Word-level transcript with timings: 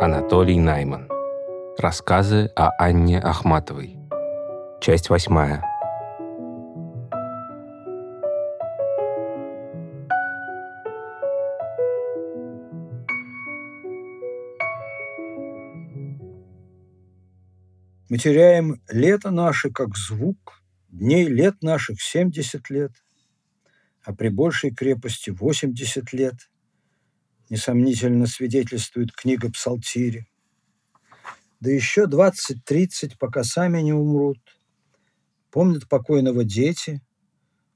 Анатолий 0.00 0.60
Найман. 0.60 1.08
Рассказы 1.76 2.52
о 2.54 2.70
Анне 2.78 3.18
Ахматовой. 3.18 3.96
Часть 4.80 5.10
восьмая. 5.10 5.64
Мы 18.08 18.18
теряем 18.18 18.80
лето 18.88 19.32
наше 19.32 19.72
как 19.72 19.96
звук, 19.96 20.62
дней 20.90 21.26
лет 21.26 21.60
наших 21.60 22.00
70 22.00 22.70
лет, 22.70 22.92
а 24.04 24.14
при 24.14 24.28
большей 24.28 24.72
крепости 24.72 25.30
80 25.30 26.12
лет– 26.12 26.34
несомнительно 27.50 28.26
свидетельствует 28.26 29.12
книга 29.12 29.50
Псалтири. 29.50 30.26
Да 31.60 31.70
еще 31.70 32.04
20-30, 32.04 33.16
пока 33.18 33.42
сами 33.42 33.80
не 33.80 33.92
умрут. 33.92 34.38
Помнят 35.50 35.88
покойного 35.88 36.44
дети. 36.44 37.00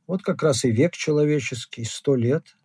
Вот 0.07 0.23
как 0.23 0.43
раз 0.43 0.65
и 0.65 0.71
век 0.71 0.93
человеческий, 0.93 1.85
сто 1.85 2.15
лет. 2.15 2.57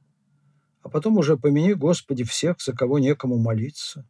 А 0.83 0.89
потом 0.89 1.17
уже 1.17 1.37
помяни, 1.37 1.73
Господи, 1.73 2.23
всех, 2.23 2.61
за 2.61 2.73
кого 2.73 2.99
некому 2.99 3.37
молиться. 3.37 4.07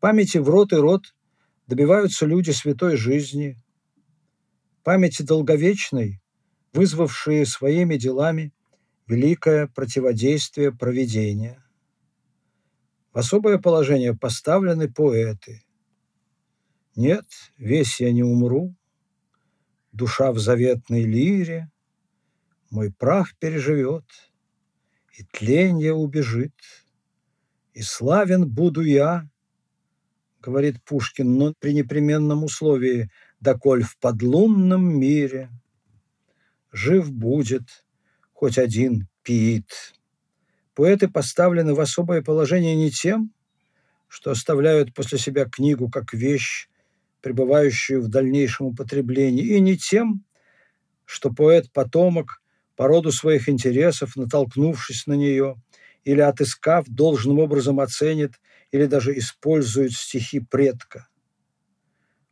Памяти 0.00 0.38
в 0.38 0.48
рот 0.48 0.72
и 0.72 0.76
рот 0.76 1.14
добиваются 1.66 2.26
люди 2.26 2.50
святой 2.50 2.96
жизни. 2.96 3.56
Памяти 4.82 5.22
долговечной, 5.22 6.20
вызвавшие 6.72 7.46
своими 7.46 7.96
делами 7.96 8.52
великое 9.10 9.66
противодействие 9.66 10.70
проведения. 10.70 11.60
В 13.12 13.18
особое 13.18 13.58
положение 13.58 14.14
поставлены 14.14 14.88
поэты. 14.88 15.64
Нет, 16.94 17.26
весь 17.58 18.00
я 18.00 18.12
не 18.12 18.22
умру, 18.22 18.76
душа 19.90 20.30
в 20.30 20.38
заветной 20.38 21.02
лире, 21.02 21.72
мой 22.70 22.92
прах 22.92 23.36
переживет, 23.36 24.04
и 25.18 25.24
тленье 25.24 25.92
убежит, 25.92 26.54
и 27.74 27.82
славен 27.82 28.48
буду 28.48 28.82
я, 28.82 29.28
говорит 30.40 30.84
Пушкин, 30.84 31.36
но 31.36 31.52
при 31.58 31.74
непременном 31.74 32.44
условии, 32.44 33.10
доколь 33.40 33.82
в 33.82 33.98
подлунном 33.98 35.00
мире 35.00 35.50
жив 36.70 37.10
будет 37.10 37.84
хоть 38.40 38.56
один 38.56 39.06
пиит. 39.22 39.92
Поэты 40.74 41.08
поставлены 41.08 41.74
в 41.74 41.80
особое 41.80 42.22
положение 42.22 42.74
не 42.74 42.90
тем, 42.90 43.34
что 44.08 44.30
оставляют 44.30 44.94
после 44.94 45.18
себя 45.18 45.44
книгу 45.44 45.90
как 45.90 46.14
вещь, 46.14 46.70
пребывающую 47.20 48.00
в 48.00 48.08
дальнейшем 48.08 48.68
употреблении, 48.68 49.44
и 49.44 49.60
не 49.60 49.76
тем, 49.76 50.24
что 51.04 51.28
поэт-потомок 51.30 52.40
по 52.76 52.88
роду 52.88 53.12
своих 53.12 53.50
интересов, 53.50 54.16
натолкнувшись 54.16 55.06
на 55.06 55.12
нее, 55.12 55.56
или 56.04 56.22
отыскав, 56.22 56.86
должным 56.88 57.40
образом 57.40 57.78
оценит 57.78 58.40
или 58.72 58.86
даже 58.86 59.18
использует 59.18 59.92
стихи 59.92 60.40
предка. 60.40 61.08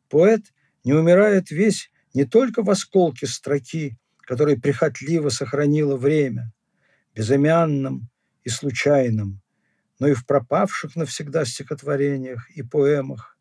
Поэт 0.08 0.40
не 0.84 0.94
умирает 0.94 1.50
весь 1.50 1.90
не 2.14 2.24
только 2.24 2.62
в 2.62 2.70
осколке 2.70 3.26
строки, 3.26 3.97
который 4.28 4.60
прихотливо 4.60 5.30
сохранило 5.30 5.96
время, 5.96 6.52
безымянным 7.14 8.10
и 8.44 8.50
случайным, 8.50 9.40
но 9.98 10.08
и 10.08 10.12
в 10.12 10.26
пропавших 10.26 10.96
навсегда 10.96 11.46
стихотворениях 11.46 12.50
и 12.50 12.62
поэмах, 12.62 13.38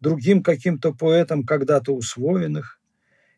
другим 0.00 0.42
каким-то 0.42 0.94
поэтам 0.94 1.44
когда-то 1.44 1.92
усвоенных 1.94 2.80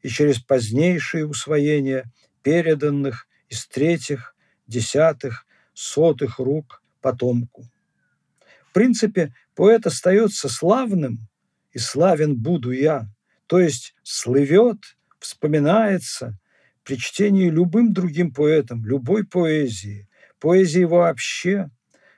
и 0.03 0.09
через 0.09 0.39
позднейшие 0.39 1.27
усвоения 1.27 2.05
переданных 2.45 3.27
из 3.49 3.67
третьих, 3.67 4.37
десятых, 4.69 5.45
сотых 5.75 6.39
рук 6.39 6.85
потомку. 7.01 7.65
В 8.71 8.73
принципе, 8.73 9.35
поэт 9.57 9.89
остается 9.89 10.49
славным, 10.49 11.27
и 11.73 11.81
славен 11.81 12.37
буду 12.37 12.71
я, 12.71 13.09
то 13.49 13.59
есть 13.59 13.97
слывет, 14.05 14.79
вспоминается, 15.19 16.39
при 16.85 16.97
чтении 16.97 17.49
любым 17.49 17.93
другим 17.93 18.33
поэтом, 18.33 18.85
любой 18.85 19.25
поэзии, 19.25 20.09
поэзии 20.39 20.85
вообще, 20.85 21.71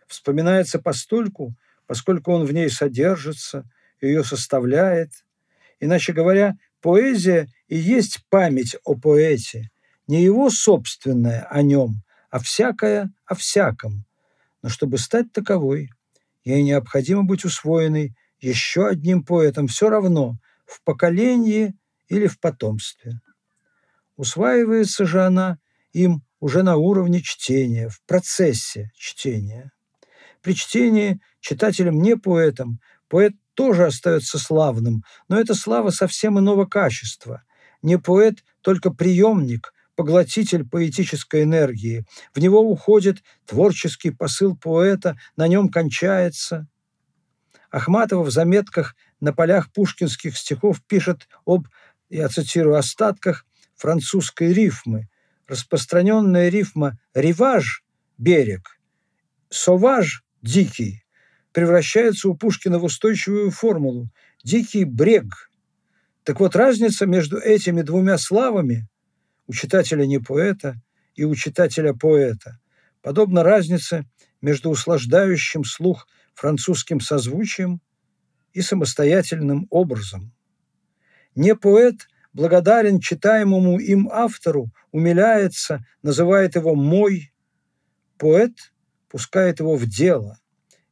вспоминается 0.07 0.79
постольку, 0.79 1.55
поскольку 1.87 2.33
он 2.33 2.45
в 2.45 2.53
ней 2.53 2.71
содержится, 2.71 3.69
ее 4.01 4.25
составляет. 4.25 5.11
Иначе 5.81 6.13
говоря, 6.13 6.57
поэзия 6.81 7.49
и 7.69 7.77
есть 7.77 8.25
память 8.29 8.77
о 8.85 8.95
поэте, 8.95 9.71
не 10.07 10.23
его 10.23 10.51
собственная 10.51 11.47
о 11.51 11.63
нем, 11.63 12.03
а 12.31 12.39
всякое 12.39 13.13
о 13.27 13.35
всяком. 13.35 14.05
Но 14.63 14.69
чтобы 14.69 14.99
стать 14.99 15.33
таковой, 15.33 15.91
ей 16.45 16.63
необходимо 16.63 17.25
быть 17.25 17.45
усвоенной 17.45 18.17
еще 18.41 18.89
одним 18.89 19.25
поэтом, 19.25 19.69
все 19.69 19.89
равно 19.89 20.39
в 20.67 20.83
поколении 20.83 21.75
или 22.09 22.27
в 22.27 22.39
потомстве. 22.39 23.21
Усваивается 24.17 25.07
же 25.07 25.25
она 25.25 25.59
им 25.93 26.23
уже 26.41 26.63
на 26.63 26.77
уровне 26.77 27.21
чтения, 27.21 27.89
в 27.89 28.01
процессе 28.07 28.91
чтения. 28.97 29.73
При 30.43 30.55
чтении 30.55 31.21
читателем 31.41 32.03
не 32.03 32.17
поэтом, 32.17 32.81
поэт 33.09 33.33
тоже 33.55 33.87
остается 33.87 34.39
славным, 34.39 35.05
но 35.29 35.41
это 35.41 35.55
слава 35.55 35.91
совсем 35.91 36.39
иного 36.39 36.67
качества. 36.67 37.43
Не 37.83 37.99
поэт, 37.99 38.45
только 38.61 38.91
приемник, 38.91 39.73
поглотитель 39.97 40.69
поэтической 40.69 41.45
энергии. 41.45 42.05
В 42.35 42.41
него 42.41 42.61
уходит 42.61 43.23
творческий 43.47 44.11
посыл 44.11 44.57
поэта, 44.57 45.17
на 45.37 45.49
нем 45.49 45.69
кончается. 45.69 46.67
Ахматова 47.71 48.23
в 48.23 48.31
заметках 48.31 48.95
на 49.21 49.33
полях 49.33 49.73
пушкинских 49.73 50.37
стихов 50.37 50.83
пишет 50.87 51.29
об, 51.45 51.69
я 52.11 52.29
цитирую, 52.29 52.77
остатках 52.77 53.47
французской 53.77 54.53
рифмы. 54.53 55.09
Распространенная 55.47 56.49
рифма 56.49 56.99
«риваж»– 57.13 57.85
берег, 58.19 58.79
«соваж»– 59.51 60.25
дикий, 60.43 61.05
превращается 61.53 62.29
у 62.29 62.35
Пушкина 62.35 62.79
в 62.79 62.85
устойчивую 62.85 63.51
формулу 63.51 64.09
«дикий 64.43 64.85
брег». 64.85 65.51
Так 66.23 66.41
вот, 66.41 66.57
разница 66.57 67.05
между 67.05 67.39
этими 67.39 67.83
двумя 67.83 68.17
славами 68.17 68.89
у 69.47 69.53
читателя 69.53 70.07
не 70.07 70.19
поэта 70.19 70.81
и 71.15 71.25
у 71.25 71.35
читателя 71.35 71.93
поэта 71.93 72.59
подобна 73.03 73.43
разнице 73.43 74.07
между 74.41 74.71
услаждающим 74.71 75.65
слух 75.65 76.09
французским 76.35 77.01
созвучием 77.01 77.81
и 78.53 78.63
самостоятельным 78.63 79.67
образом. 79.71 80.33
Не 81.35 81.55
поэт 81.55 82.09
благодарен 82.35 83.01
читаемому 83.01 83.79
им 83.79 84.11
автору, 84.13 84.71
умиляется, 84.93 85.87
называет 86.03 86.57
его 86.57 86.75
«мой». 86.75 87.33
Поэт 88.19 88.73
пускает 89.09 89.61
его 89.61 89.77
в 89.77 89.87
дело. 89.87 90.39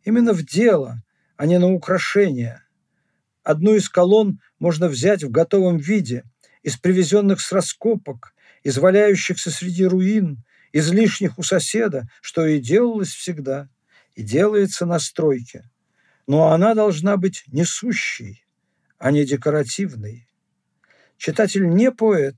Именно 0.05 0.33
в 0.33 0.45
дело, 0.45 1.03
а 1.37 1.47
не 1.47 1.59
на 1.59 1.73
украшение. 1.73 2.63
Одну 3.43 3.75
из 3.75 3.89
колонн 3.89 4.41
можно 4.59 4.89
взять 4.89 5.25
в 5.25 5.31
готовом 5.31 5.77
виде, 5.77 6.25
из 6.63 6.77
привезенных 6.77 7.41
с 7.41 7.51
раскопок, 7.51 8.35
из 8.63 8.79
валяющихся 8.79 9.51
среди 9.51 9.85
руин, 9.85 10.45
из 10.71 10.93
лишних 10.93 11.39
у 11.39 11.43
соседа, 11.43 12.09
что 12.21 12.47
и 12.47 12.61
делалось 12.61 13.13
всегда, 13.13 13.69
и 14.15 14.23
делается 14.23 14.87
на 14.87 15.01
стройке. 15.01 15.69
Но 16.29 16.53
она 16.53 16.75
должна 16.75 17.17
быть 17.17 17.43
несущей, 17.49 18.45
а 18.99 19.11
не 19.11 19.25
декоративной. 19.25 20.29
Читатель 21.25 21.69
не 21.69 21.93
поэт, 21.93 22.35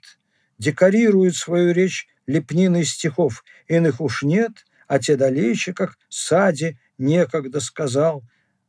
декорирует 0.59 1.37
свою 1.37 1.73
речь 1.73 2.07
лепниной 2.27 2.85
стихов, 2.85 3.43
иных 3.67 4.03
уж 4.03 4.23
нет, 4.23 4.67
а 4.87 4.99
те 4.99 5.17
далече, 5.17 5.73
как 5.73 5.97
Сади 6.11 6.77
некогда 6.99 7.61
сказал, 7.61 8.23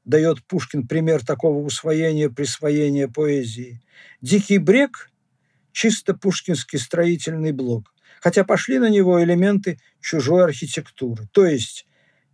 дает 0.05 0.41
Пушкин 0.45 0.87
пример 0.87 1.25
такого 1.25 1.61
усвоения, 1.61 2.29
присвоения 2.29 3.09
поэзии. 3.09 3.81
«Дикий 4.21 4.57
брег»– 4.57 5.11
чисто 5.73 6.13
пушкинский 6.13 6.79
строительный 6.79 7.51
блок, 7.51 7.93
хотя 8.21 8.45
пошли 8.45 8.79
на 8.79 8.89
него 8.89 9.21
элементы 9.21 9.79
чужой 9.99 10.45
архитектуры. 10.45 11.27
То 11.33 11.45
есть 11.45 11.85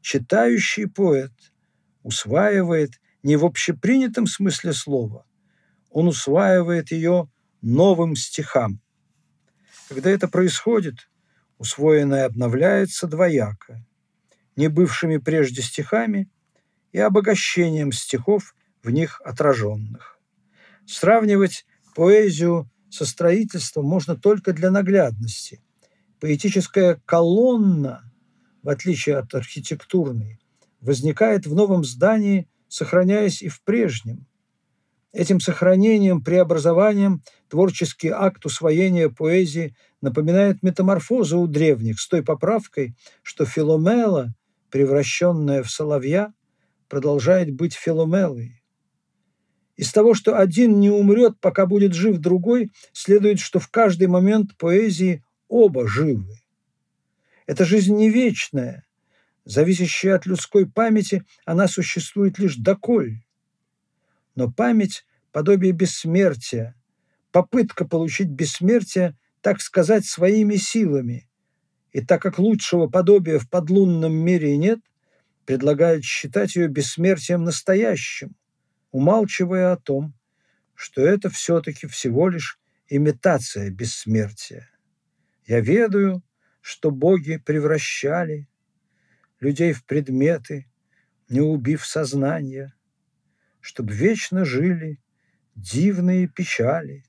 читающий 0.02 0.88
поэт 0.88 1.34
усваивает 2.04 3.02
не 3.24 3.38
в 3.38 3.44
общепринятом 3.44 4.28
смысле 4.28 4.74
слова, 4.74 5.26
он 5.90 6.08
усваивает 6.08 6.92
ее 6.92 7.28
новым 7.62 8.16
стихам. 8.16 8.82
Когда 9.90 10.10
это 10.10 10.28
происходит, 10.28 11.10
усвоенное 11.58 12.26
обновляется 12.26 13.08
двояко. 13.08 13.86
Не 14.56 14.68
бывшими 14.68 15.18
прежде 15.18 15.62
стихами 15.62 16.30
и 16.92 17.00
обогащением 17.00 17.92
стихов 17.92 18.56
в 18.84 18.90
них 18.90 19.22
отраженных. 19.22 20.20
Сравнивать 20.86 21.66
поэзию 21.96 22.70
со 22.90 23.06
строительством 23.06 23.86
можно 23.86 24.16
только 24.16 24.54
для 24.54 24.72
наглядности. 24.72 25.62
Поэтическая 26.20 27.02
колонна, 27.06 28.12
в 28.64 28.70
отличие 28.70 29.18
от 29.18 29.34
архитектурной, 29.34 30.40
возникает 30.82 31.46
в 31.46 31.56
новом 31.56 31.84
здании, 31.84 32.50
сохраняясь 32.68 33.42
и 33.42 33.50
в 33.50 33.62
прежнем. 33.64 34.28
Этим 35.14 35.42
сохранением, 35.42 36.24
преобразованием 36.24 37.22
творческий 37.50 38.10
акт 38.10 38.46
усвоения 38.46 39.10
поэзии 39.10 39.76
напоминает 40.00 40.64
метаморфозу 40.64 41.40
у 41.40 41.48
древних 41.48 42.00
с 42.00 42.08
той 42.08 42.24
поправкой, 42.24 42.96
что 43.22 43.46
Филомела, 43.46 44.34
превращенная 44.70 45.64
в 45.64 45.70
соловья, 45.70 46.34
продолжает 46.88 47.54
быть 47.54 47.74
Филомелой. 47.74 48.62
Из 49.76 49.92
того, 49.92 50.14
что 50.14 50.38
один 50.38 50.80
не 50.80 50.90
умрет, 50.90 51.40
пока 51.42 51.66
будет 51.66 51.94
жив 51.94 52.18
другой, 52.18 52.72
следует, 52.94 53.40
что 53.40 53.60
в 53.60 53.68
каждый 53.70 54.08
момент 54.08 54.56
поэзии 54.58 55.24
оба 55.50 55.88
живы. 55.88 56.36
Эта 57.48 57.66
жизнь 57.66 57.96
не 57.96 58.10
вечная, 58.10 58.86
зависящая 59.44 60.16
от 60.16 60.26
людской 60.26 60.66
памяти, 60.66 61.24
она 61.46 61.68
существует 61.68 62.40
лишь 62.40 62.56
доколь. 62.56 63.24
Но 64.36 64.52
память– 64.52 65.06
подобие 65.32 65.72
бессмертия, 65.72 66.76
попытка 67.32 67.86
получить 67.86 68.30
бессмертие, 68.30 69.18
так 69.42 69.62
сказать, 69.62 70.06
своими 70.06 70.56
силами. 70.56 71.30
И 71.92 72.02
так 72.02 72.22
как 72.22 72.40
лучшего 72.40 72.88
подобия 72.88 73.40
в 73.40 73.50
подлунном 73.50 74.14
мире 74.14 74.56
нет, 74.58 74.80
предлагает 75.46 76.04
считать 76.04 76.56
ее 76.56 76.68
бессмертием 76.68 77.44
настоящим, 77.44 78.36
умалчивая 78.92 79.74
о 79.74 79.78
том, 79.78 80.14
что 80.76 81.02
это 81.02 81.30
все-таки 81.30 81.88
всего 81.88 82.30
лишь 82.30 82.60
имитация 82.88 83.70
бессмертия. 83.70 84.70
Я 85.46 85.60
ведаю, 85.60 86.24
что 86.62 86.92
боги 86.92 87.38
превращали 87.38 88.48
людей 89.40 89.74
в 89.74 89.84
предметы, 89.86 90.68
не 91.28 91.42
убив 91.42 91.86
сознания, 91.86 92.74
чтоб 93.62 93.90
вечно 93.90 94.46
жили 94.46 95.00
дивные 95.56 96.28
печали. 96.28 97.04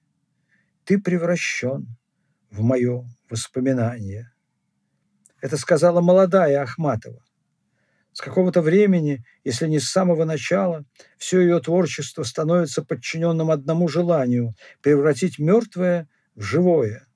Ты 0.84 1.00
превращен 1.00 1.87
в 2.50 2.62
мое 2.62 3.04
воспоминание. 3.31 4.31
Это 5.40 5.56
сказала 5.56 6.00
молодая 6.00 6.62
Ахматова. 6.62 7.25
С 8.12 8.20
какого-то 8.20 8.60
времени, 8.60 9.25
если 9.43 9.66
не 9.66 9.81
с 9.81 9.88
самого 9.88 10.25
начала, 10.25 10.84
все 11.16 11.40
ее 11.40 11.60
творчество 11.60 12.25
становится 12.25 12.84
подчиненным 12.84 13.50
одному 13.50 13.88
желанию– 13.88 14.55
превратить 14.82 15.38
мертвое 15.38 16.08
в 16.34 16.43
живое. 16.43 17.06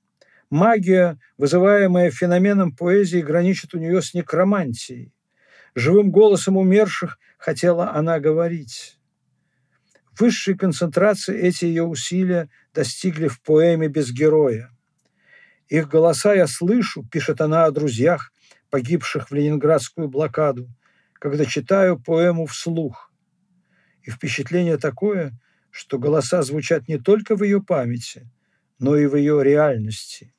Магия, 0.49 1.19
вызываемая 1.37 2.09
феноменом 2.09 2.75
поэзии, 2.75 3.19
граничит 3.19 3.75
у 3.75 3.77
нее 3.77 4.01
с 4.01 4.13
некромантией. 4.15 5.13
Живым 5.75 6.09
голосом 6.09 6.57
умерших 6.57 7.19
хотела 7.37 7.93
она 7.93 8.19
говорить. 8.19 8.96
Высшей 10.19 10.57
концентрации 10.57 11.37
эти 11.37 11.65
ее 11.65 11.83
усилия 11.83 12.49
достигли 12.73 13.27
в 13.27 13.41
поэме 13.41 13.87
«Без 13.87 14.11
героя». 14.11 14.71
«Их 15.67 15.89
голоса 15.89 16.33
я 16.33 16.47
слышу»,– 16.47 17.03
пишет 17.11 17.41
она 17.41 17.65
о 17.65 17.71
друзьях, 17.71 18.31
погибших 18.69 19.29
в 19.29 19.33
ленинградскую 19.33 20.07
блокаду, 20.07 20.69
когда 21.13 21.45
читаю 21.45 21.99
поэму 21.99 22.45
вслух. 22.45 23.11
И 24.03 24.11
впечатление 24.11 24.77
такое, 24.77 25.37
что 25.71 25.99
голоса 25.99 26.41
звучат 26.41 26.87
не 26.87 26.97
только 26.97 27.35
в 27.35 27.43
ее 27.43 27.61
памяти, 27.61 28.29
но 28.79 28.95
и 28.95 29.05
в 29.05 29.15
ее 29.15 29.43
реальности. 29.43 30.33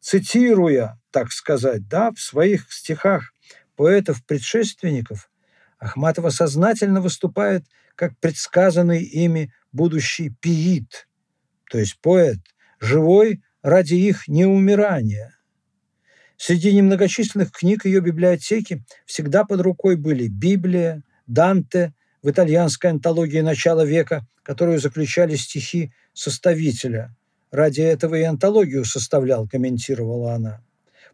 Цитируя, 0.00 1.00
так 1.10 1.30
сказать, 1.30 1.88
да, 1.88 2.10
в 2.10 2.18
своих 2.18 2.72
стихах 2.72 3.32
поэтов-предшественников, 3.76 5.30
Ахматова 5.78 6.30
сознательно 6.30 7.00
выступает 7.00 7.64
как 8.00 8.18
предсказанный 8.18 9.02
ими 9.02 9.52
будущий 9.72 10.30
пиит, 10.30 11.06
то 11.70 11.78
есть 11.78 12.00
поэт, 12.00 12.38
живой 12.80 13.42
ради 13.62 13.94
их 13.94 14.26
неумирания– 14.26 15.36
Среди 16.42 16.72
немногочисленных 16.72 17.52
книг 17.52 17.84
ее 17.84 18.00
библиотеки 18.00 18.82
всегда 19.04 19.44
под 19.44 19.60
рукой 19.60 19.96
были 19.96 20.26
Библия, 20.26 21.02
Данте 21.26 21.92
в 22.22 22.30
итальянской 22.30 22.88
антологии 22.88 23.42
начала 23.42 23.84
века, 23.84 24.26
которую 24.42 24.78
заключали 24.78 25.36
стихи 25.36 25.92
составителя. 26.14 27.14
Ради 27.50 27.82
этого 27.82 28.14
и 28.14 28.22
антологию 28.22 28.86
составлял, 28.86 29.46
комментировала 29.46 30.32
она. 30.32 30.64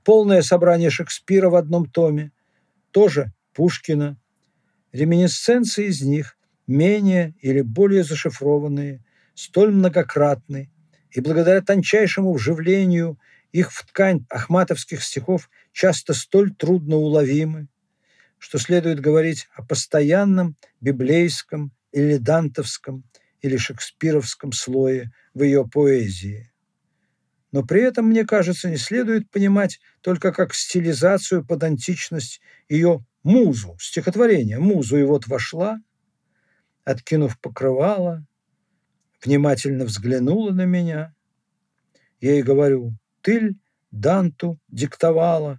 Полное 0.04 0.42
собрание 0.42 0.90
Шекспира 0.90 1.50
в 1.50 1.56
одном 1.56 1.86
томе, 1.90 2.30
тоже 2.92 3.32
Пушкина. 3.52 4.16
Реминисценции 4.92 5.86
из 5.86 6.02
них, 6.02 6.35
менее 6.66 7.34
или 7.40 7.60
более 7.60 8.04
зашифрованные, 8.04 9.04
столь 9.34 9.72
многократны, 9.72 10.70
и 11.10 11.20
благодаря 11.20 11.62
тончайшему 11.62 12.32
вживлению 12.32 13.18
их 13.52 13.72
в 13.72 13.86
ткань 13.86 14.26
ахматовских 14.28 15.02
стихов 15.02 15.48
часто 15.72 16.14
столь 16.14 16.54
трудно 16.54 16.96
уловимы, 16.96 17.68
что 18.38 18.58
следует 18.58 19.00
говорить 19.00 19.48
о 19.54 19.62
постоянном 19.62 20.56
библейском 20.80 21.72
или 21.92 22.16
дантовском 22.16 23.04
или 23.40 23.56
шекспировском 23.56 24.52
слое 24.52 25.12
в 25.34 25.42
ее 25.42 25.66
поэзии. 25.66 26.52
Но 27.52 27.62
при 27.62 27.82
этом, 27.82 28.06
мне 28.06 28.24
кажется, 28.26 28.68
не 28.68 28.76
следует 28.76 29.30
понимать 29.30 29.80
только 30.02 30.32
как 30.32 30.52
стилизацию 30.52 31.44
под 31.44 31.62
античность 31.62 32.40
ее 32.68 33.04
музу, 33.22 33.76
стихотворение, 33.80 34.58
музу, 34.58 34.98
и 34.98 35.04
вот 35.04 35.26
вошла, 35.26 35.78
откинув 36.86 37.38
покрывало, 37.40 38.24
внимательно 39.22 39.84
взглянула 39.84 40.52
на 40.52 40.64
меня. 40.64 41.14
Я 42.20 42.32
ей 42.32 42.42
говорю, 42.42 42.94
Тыль 43.20 43.56
Данту 43.90 44.58
диктовала 44.68 45.58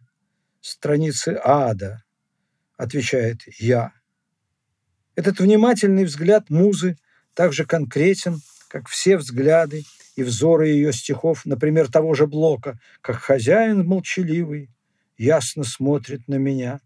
страницы 0.62 1.40
ада, 1.44 2.04
отвечает 2.78 3.42
я. 3.60 3.92
Этот 5.16 5.40
внимательный 5.40 6.06
взгляд 6.06 6.50
музы 6.50 6.98
так 7.34 7.52
же 7.52 7.66
конкретен, 7.66 8.40
как 8.70 8.88
все 8.88 9.18
взгляды 9.18 9.84
и 10.16 10.24
взоры 10.24 10.70
ее 10.70 10.94
стихов, 10.94 11.46
например, 11.46 11.92
того 11.92 12.14
же 12.14 12.26
Блока, 12.26 12.80
как 13.02 13.18
хозяин 13.18 13.86
молчаливый 13.86 14.70
ясно 15.18 15.64
смотрит 15.64 16.28
на 16.28 16.36
меня. 16.36 16.80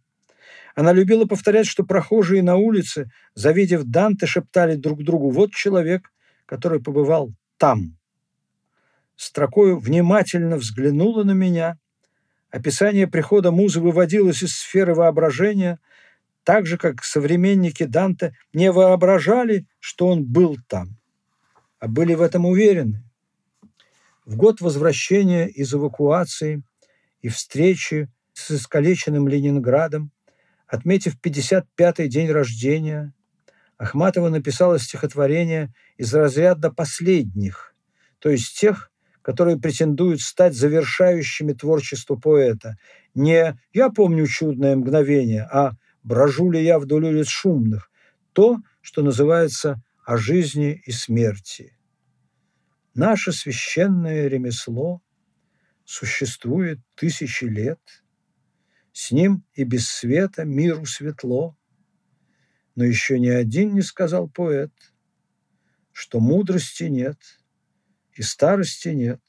Она 0.76 0.94
любила 0.94 1.26
повторять, 1.26 1.68
что 1.68 1.84
прохожие 1.84 2.44
на 2.44 2.56
улице, 2.56 3.10
завидев 3.36 3.84
Данте, 3.84 4.26
шептали 4.26 4.76
друг 4.76 5.04
другу 5.04 5.30
«Вот 5.30 5.52
человек, 5.52 6.12
который 6.46 6.82
побывал 6.82 7.32
там» 7.58 7.98
строкою 9.22 9.78
внимательно 9.78 10.58
взглянула 10.58 11.24
на 11.24 11.32
меня. 11.32 11.78
Описание 12.50 13.08
прихода 13.08 13.52
музы 13.52 13.80
выводилось 13.80 14.42
из 14.42 14.56
сферы 14.56 14.96
воображения, 14.96 15.80
так 16.44 16.66
же, 16.66 16.78
как 16.78 17.04
современники 17.04 17.84
Данте 17.84 18.36
не 18.52 18.72
воображали, 18.72 19.68
что 19.80 20.08
он 20.08 20.26
был 20.26 20.58
там, 20.68 20.98
а 21.80 21.88
были 21.88 22.16
в 22.16 22.22
этом 22.22 22.48
уверены. 22.48 23.04
В 24.26 24.36
год 24.36 24.60
возвращения 24.60 25.48
из 25.48 25.72
эвакуации 25.74 26.64
и 27.22 27.30
встречи 27.30 28.10
с 28.34 28.50
искалеченным 28.50 29.28
Ленинградом, 29.28 30.12
отметив 30.72 31.18
55-й 31.22 32.08
день 32.08 32.32
рождения, 32.32 33.14
Ахматова 33.78 34.30
написала 34.30 34.80
стихотворение 34.80 35.74
из 35.98 36.14
разряда 36.14 36.72
последних, 36.72 37.76
то 38.20 38.30
есть 38.30 38.58
тех, 38.58 38.90
которые 39.22 39.60
претендуют 39.60 40.22
стать 40.22 40.56
завершающими 40.56 41.52
творчество 41.52 42.16
поэта. 42.16 42.78
Не 43.14 43.60
«я 43.74 43.90
помню 43.90 44.26
чудное 44.28 44.78
мгновение», 44.78 45.44
а 45.52 45.74
«брожу 46.04 46.50
ли 46.50 46.64
я 46.64 46.80
вдоль 46.80 47.06
улиц 47.06 47.28
шумных», 47.28 47.92
то, 48.32 48.58
что 48.80 49.04
называется 49.04 49.84
«о 50.06 50.16
жизни 50.16 50.82
и 50.86 50.92
смерти». 50.92 51.78
Наше 52.94 53.34
священное 53.34 54.28
ремесло 54.28 55.02
существует 55.84 56.80
тысячи 56.96 57.44
лет, 57.44 57.80
с 58.92 59.12
ним 59.12 59.46
и 59.54 59.64
без 59.64 59.88
света 59.88 60.46
миру 60.46 60.86
светло, 60.86 61.58
но 62.76 62.84
еще 62.84 63.20
ни 63.20 63.30
один 63.30 63.74
не 63.74 63.82
сказал 63.82 64.28
поэт, 64.30 64.72
что 65.92 66.20
мудрости 66.20 66.84
нет– 66.84 67.18
и 68.16 68.24
старости 68.24 68.90
нет, 68.90 69.20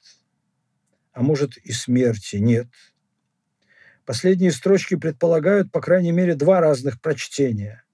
а 1.12 1.23
может 1.23 1.57
и 1.57 1.73
смерти 1.73 2.37
нет. 2.37 2.69
Последние 4.04 4.50
строчки 4.50 4.97
предполагают, 4.97 5.71
по 5.71 5.81
крайней 5.81 6.12
мере, 6.12 6.35
два 6.35 6.61
разных 6.61 7.00
прочтения. 7.00 7.85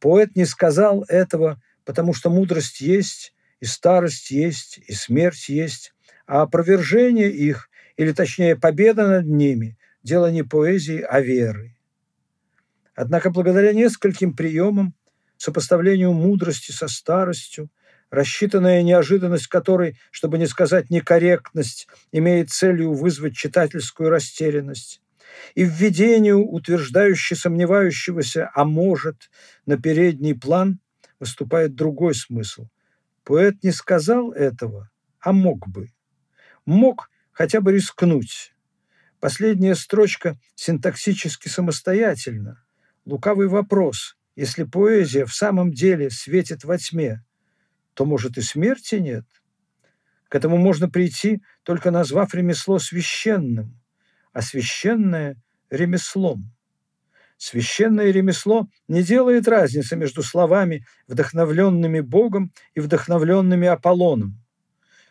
Поэт 0.00 0.34
не 0.34 0.44
сказал 0.44 1.04
этого, 1.04 1.62
потому 1.84 2.12
что 2.12 2.30
мудрость 2.30 2.80
есть, 2.80 3.32
и 3.60 3.64
старость 3.64 4.30
есть, 4.30 4.78
и 4.86 4.92
смерть 4.92 5.48
есть, 5.48 5.94
а 6.26 6.42
опровержение 6.42 7.30
их, 7.30 7.70
или 7.96 8.12
точнее 8.12 8.56
победа 8.56 9.06
над 9.06 9.26
ними, 9.26 9.75
дело 10.06 10.30
не 10.30 10.42
поэзии, 10.42 11.00
а 11.00 11.20
веры. 11.20 11.76
Однако 12.94 13.30
благодаря 13.30 13.72
нескольким 13.74 14.34
приемам, 14.34 14.94
сопоставлению 15.36 16.12
мудрости 16.12 16.72
со 16.72 16.88
старостью, 16.88 17.68
рассчитанная 18.10 18.82
неожиданность 18.82 19.48
которой, 19.48 19.98
чтобы 20.10 20.38
не 20.38 20.46
сказать 20.46 20.88
некорректность, 20.88 21.88
имеет 22.12 22.50
целью 22.50 22.94
вызвать 22.94 23.36
читательскую 23.36 24.08
растерянность, 24.08 25.02
и 25.54 25.64
введению, 25.64 26.46
утверждающей 26.46 27.36
сомневающегося 27.36 28.50
«а 28.54 28.64
может» 28.64 29.28
на 29.66 29.76
передний 29.76 30.34
план 30.34 30.78
выступает 31.18 31.74
другой 31.74 32.14
смысл. 32.14 32.68
Поэт 33.24 33.62
не 33.62 33.72
сказал 33.72 34.32
этого, 34.32 34.88
а 35.20 35.32
мог 35.32 35.68
бы. 35.68 35.88
Мог 36.64 37.10
хотя 37.32 37.60
бы 37.60 37.72
рискнуть. 37.72 38.55
Последняя 39.26 39.74
строчка 39.74 40.38
синтаксически 40.54 41.48
самостоятельна. 41.48 42.62
Лукавый 43.04 43.48
вопрос. 43.48 44.16
Если 44.36 44.62
поэзия 44.62 45.24
в 45.24 45.34
самом 45.34 45.72
деле 45.72 46.10
светит 46.10 46.62
во 46.62 46.78
тьме, 46.78 47.24
то, 47.94 48.04
может, 48.04 48.38
и 48.38 48.40
смерти 48.40 48.94
нет? 48.94 49.24
К 50.28 50.36
этому 50.36 50.58
можно 50.58 50.88
прийти, 50.88 51.42
только 51.64 51.90
назвав 51.90 52.36
ремесло 52.36 52.78
священным, 52.78 53.82
а 54.32 54.42
священное– 54.42 55.42
ремеслом. 55.70 56.54
Священное 57.36 58.12
ремесло 58.12 58.68
не 58.86 59.02
делает 59.02 59.48
разницы 59.48 59.96
между 59.96 60.22
словами, 60.22 60.86
вдохновленными 61.08 61.98
Богом 61.98 62.52
и 62.76 62.78
вдохновленными 62.78 63.66
Аполлоном. 63.66 64.45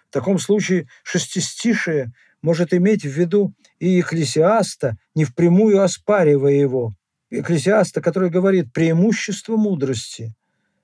В 0.09 0.13
таком 0.13 0.39
случае 0.39 0.87
шестистишие 1.03 2.13
может 2.41 2.73
иметь 2.73 3.03
в 3.03 3.09
виду 3.09 3.53
и 3.79 3.99
Экклесиаста, 3.99 4.97
не 5.15 5.25
впрямую 5.25 5.81
оспаривая 5.81 6.53
его. 6.53 6.95
Экклесиаста, 7.29 8.01
который 8.01 8.29
говорит 8.29 8.71
«преимущество 8.71 9.57
мудрости 9.57 10.33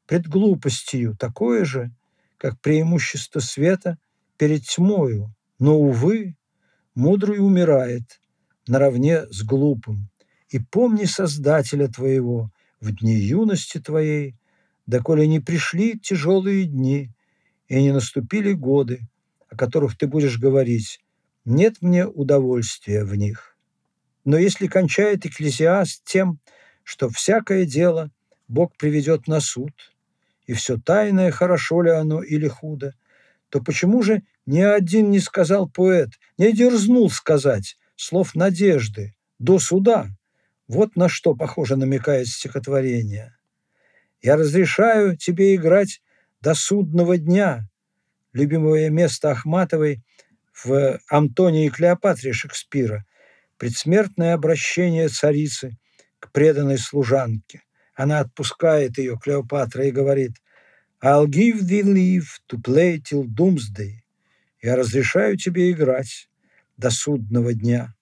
пред 0.07 0.27
глупостью 0.27 1.15
такое 1.15 1.63
же, 1.63 1.91
как 2.37 2.59
преимущество 2.59 3.39
света 3.39 3.97
перед 4.37 4.63
тьмою, 4.63 5.33
но, 5.59 5.77
увы, 5.77 6.35
мудрый 6.95 7.37
умирает 7.39 8.19
наравне 8.67 9.27
с 9.27 9.43
глупым. 9.43 10.09
И 10.49 10.59
помни 10.59 11.05
Создателя 11.05 11.87
твоего 11.87 12.51
в 12.79 12.91
дни 12.91 13.13
юности 13.13 13.79
твоей, 13.79 14.35
доколе 14.87 15.27
не 15.27 15.39
пришли 15.39 15.99
тяжелые 15.99 16.65
дни 16.65 17.11
и 17.67 17.81
не 17.81 17.91
наступили 17.91 18.53
годы, 18.53 19.01
о 19.51 19.57
которых 19.57 19.97
ты 19.97 20.07
будешь 20.07 20.39
говорить, 20.39 21.01
нет 21.43 21.81
мне 21.81 22.07
удовольствия 22.07 23.03
в 23.03 23.15
них. 23.15 23.57
Но 24.23 24.37
если 24.37 24.67
кончает 24.67 25.25
Экклезиаст 25.25 26.03
тем, 26.05 26.39
что 26.83 27.09
всякое 27.09 27.65
дело 27.65 28.11
Бог 28.47 28.75
приведет 28.77 29.27
на 29.27 29.41
суд, 29.41 29.73
и 30.47 30.53
все 30.53 30.77
тайное, 30.77 31.31
хорошо 31.31 31.81
ли 31.81 31.91
оно 31.91 32.23
или 32.23 32.47
худо, 32.47 32.93
то 33.49 33.61
почему 33.61 34.01
же 34.03 34.23
ни 34.45 34.61
один 34.61 35.11
не 35.11 35.19
сказал 35.19 35.69
поэт, 35.69 36.11
не 36.37 36.53
дерзнул 36.53 37.09
сказать 37.09 37.77
слов 37.95 38.35
надежды 38.35 39.15
до 39.37 39.59
суда? 39.59 40.07
Вот 40.67 40.95
на 40.95 41.09
что, 41.09 41.35
похоже, 41.35 41.75
намекает 41.75 42.27
стихотворение. 42.27 43.35
«Я 44.21 44.37
разрешаю 44.37 45.17
тебе 45.17 45.55
играть 45.55 46.01
до 46.39 46.53
судного 46.53 47.17
дня», 47.17 47.70
любимое 48.33 48.89
место 48.89 49.31
Ахматовой 49.31 50.03
в 50.53 50.99
«Антонии 51.09 51.67
и 51.67 51.69
Клеопатре» 51.69 52.33
Шекспира, 52.33 53.05
предсмертное 53.57 54.33
обращение 54.33 55.09
царицы 55.09 55.77
к 56.19 56.31
преданной 56.31 56.77
служанке. 56.77 57.63
Она 57.95 58.19
отпускает 58.19 58.97
ее, 58.97 59.17
Клеопатра, 59.17 59.85
и 59.85 59.91
говорит, 59.91 60.37
«I'll 61.03 61.27
give 61.27 61.61
thee 61.61 61.83
leave 61.83 62.25
to 62.49 62.61
play 62.61 63.01
till 63.01 63.25
doomsday». 63.25 63.99
«Я 64.61 64.75
разрешаю 64.75 65.37
тебе 65.37 65.71
играть 65.71 66.29
до 66.77 66.89
судного 66.91 67.53
дня». 67.53 67.95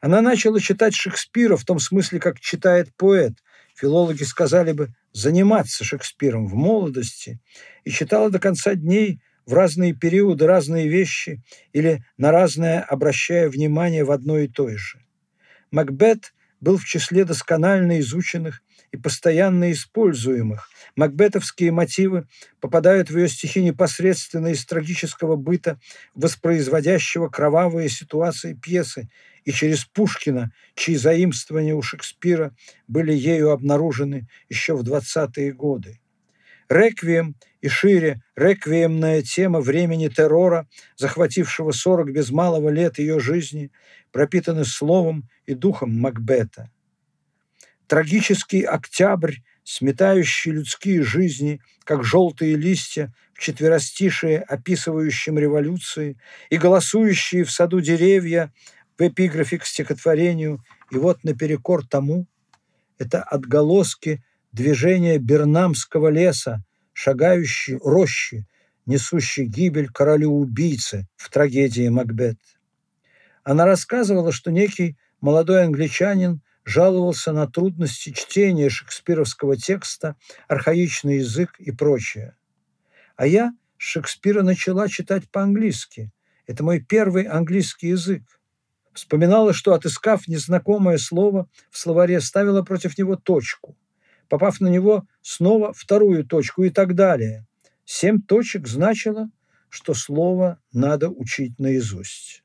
Она 0.00 0.20
начала 0.20 0.60
читать 0.60 0.94
Шекспира 0.94 1.56
в 1.56 1.64
том 1.64 1.80
смысле, 1.80 2.20
как 2.20 2.40
читает 2.40 2.94
поэт. 2.96 3.34
Филологи 3.74 4.22
сказали 4.22 4.72
бы 4.72 4.94
заниматься 5.12 5.84
Шекспиром 5.84 6.46
в 6.46 6.54
молодости 6.54 7.40
и 7.84 7.90
читала 7.90 8.30
до 8.30 8.38
конца 8.38 8.74
дней 8.74 9.20
в 9.48 9.54
разные 9.54 9.94
периоды 9.94 10.46
разные 10.46 10.88
вещи 10.88 11.42
или 11.72 12.04
на 12.18 12.32
разное 12.32 12.82
обращая 12.82 13.48
внимание 13.48 14.04
в 14.04 14.10
одно 14.10 14.38
и 14.38 14.46
то 14.46 14.68
же. 14.68 14.98
Макбет 15.70 16.34
был 16.60 16.76
в 16.76 16.84
числе 16.84 17.24
досконально 17.24 17.98
изученных 18.00 18.62
и 18.92 18.98
постоянно 18.98 19.72
используемых. 19.72 20.68
Макбетовские 20.96 21.72
мотивы 21.72 22.26
попадают 22.60 23.08
в 23.08 23.16
ее 23.16 23.26
стихи 23.26 23.62
непосредственно 23.62 24.48
из 24.48 24.66
трагического 24.66 25.36
быта, 25.36 25.80
воспроизводящего 26.14 27.28
кровавые 27.28 27.88
ситуации 27.88 28.52
пьесы, 28.52 29.08
и 29.44 29.52
через 29.52 29.86
Пушкина, 29.86 30.52
чьи 30.74 30.94
заимствования 30.96 31.74
у 31.74 31.80
Шекспира 31.80 32.54
были 32.86 33.14
ею 33.14 33.50
обнаружены 33.50 34.28
еще 34.50 34.76
в 34.76 34.82
20-е 34.82 35.52
годы. 35.52 36.00
Реквием 36.68 37.34
и 37.62 37.68
шире 37.68 38.22
реквиемная 38.36 39.22
тема 39.22 39.60
времени 39.60 40.08
террора, 40.08 40.68
захватившего 40.96 41.72
40 41.72 42.12
без 42.12 42.30
малого 42.30 42.68
лет 42.68 42.98
ее 42.98 43.20
жизни, 43.20 43.70
пропитаны 44.12 44.64
словом 44.64 45.28
и 45.46 45.54
духом 45.54 45.98
Макбета. 45.98 46.70
Трагический 47.86 48.60
октябрь, 48.60 49.36
сметающий 49.64 50.52
людские 50.52 51.02
жизни, 51.02 51.60
как 51.84 52.04
желтые 52.04 52.56
листья 52.56 53.14
в 53.32 53.40
четверостишие, 53.40 54.40
описывающем 54.40 55.38
революции, 55.38 56.18
и 56.50 56.58
голосующие 56.58 57.44
в 57.44 57.50
саду 57.50 57.80
деревья 57.80 58.52
в 58.98 59.02
эпиграфе 59.02 59.58
к 59.58 59.64
стихотворению, 59.64 60.62
и 60.90 60.96
вот 60.96 61.24
наперекор 61.24 61.86
тому, 61.86 62.26
это 62.98 63.22
отголоски 63.22 64.22
движение 64.52 65.18
Бернамского 65.18 66.08
леса, 66.08 66.62
шагающий 66.92 67.76
рощи, 67.76 68.46
несущий 68.86 69.44
гибель 69.44 69.88
королю-убийце 69.88 71.06
в 71.16 71.30
трагедии 71.30 71.88
Макбет. 71.88 72.38
Она 73.44 73.66
рассказывала, 73.66 74.32
что 74.32 74.50
некий 74.50 74.96
молодой 75.20 75.64
англичанин 75.64 76.42
жаловался 76.64 77.32
на 77.32 77.46
трудности 77.46 78.10
чтения 78.10 78.68
шекспировского 78.68 79.56
текста, 79.56 80.16
архаичный 80.48 81.18
язык 81.18 81.58
и 81.58 81.70
прочее. 81.70 82.36
А 83.16 83.26
я 83.26 83.52
Шекспира 83.78 84.42
начала 84.42 84.88
читать 84.88 85.30
по-английски. 85.30 86.10
Это 86.46 86.64
мой 86.64 86.80
первый 86.80 87.24
английский 87.24 87.88
язык. 87.88 88.24
Вспоминала, 88.92 89.52
что, 89.52 89.72
отыскав 89.72 90.26
незнакомое 90.26 90.98
слово, 90.98 91.48
в 91.70 91.78
словаре 91.78 92.20
ставила 92.20 92.62
против 92.62 92.98
него 92.98 93.14
точку– 93.14 93.76
попав 94.28 94.60
на 94.60 94.68
него, 94.68 95.06
снова 95.22 95.72
вторую 95.72 96.24
точку 96.24 96.64
и 96.64 96.70
так 96.70 96.94
далее. 96.94 97.46
Семь 97.84 98.20
точек 98.20 98.66
значило, 98.68 99.30
что 99.68 99.94
слово 99.94 100.60
надо 100.72 101.08
учить 101.08 101.58
наизусть. 101.58 102.44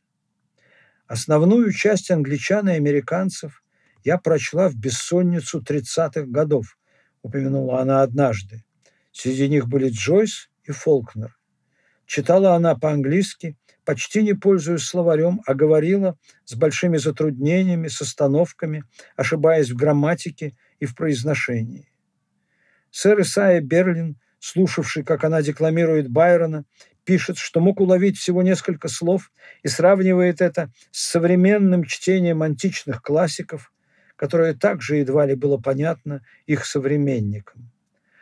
Основную 1.07 1.71
часть 1.71 2.11
англичан 2.11 2.69
и 2.69 2.73
американцев 2.73 3.63
я 4.03 4.17
прочла 4.17 4.69
в 4.69 4.75
бессонницу 4.75 5.61
30-х 5.61 6.25
годов, 6.27 6.77
упомянула 7.21 7.81
она 7.81 8.01
однажды. 8.01 8.63
Среди 9.11 9.47
них 9.47 9.67
были 9.67 9.89
Джойс 9.89 10.49
и 10.63 10.71
Фолкнер. 10.71 11.37
Читала 12.05 12.55
она 12.55 12.75
по-английски, 12.75 13.57
почти 13.85 14.23
не 14.23 14.33
пользуясь 14.33 14.83
словарем, 14.83 15.41
а 15.45 15.53
говорила 15.53 16.17
с 16.45 16.55
большими 16.55 16.97
затруднениями, 16.97 17.87
с 17.87 18.01
остановками, 18.01 18.83
ошибаясь 19.15 19.69
в 19.69 19.75
грамматике 19.75 20.55
и 20.83 20.85
в 20.85 20.95
произношении. 20.95 21.87
Сэр 22.91 23.21
Исайя 23.21 23.61
Берлин, 23.61 24.19
слушавший, 24.39 25.05
как 25.05 25.23
она 25.23 25.41
декламирует 25.41 26.09
Байрона, 26.09 26.65
пишет, 27.05 27.37
что 27.37 27.61
мог 27.61 27.79
уловить 27.79 28.17
всего 28.17 28.43
несколько 28.43 28.89
слов 28.89 29.31
и 29.63 29.69
сравнивает 29.69 30.41
это 30.41 30.73
с 30.91 31.09
современным 31.09 31.85
чтением 31.85 32.43
античных 32.43 33.01
классиков, 33.01 33.71
которое 34.17 34.53
также 34.53 34.97
едва 34.97 35.25
ли 35.25 35.35
было 35.35 35.57
понятно 35.57 36.21
их 36.47 36.65
современникам. 36.65 37.71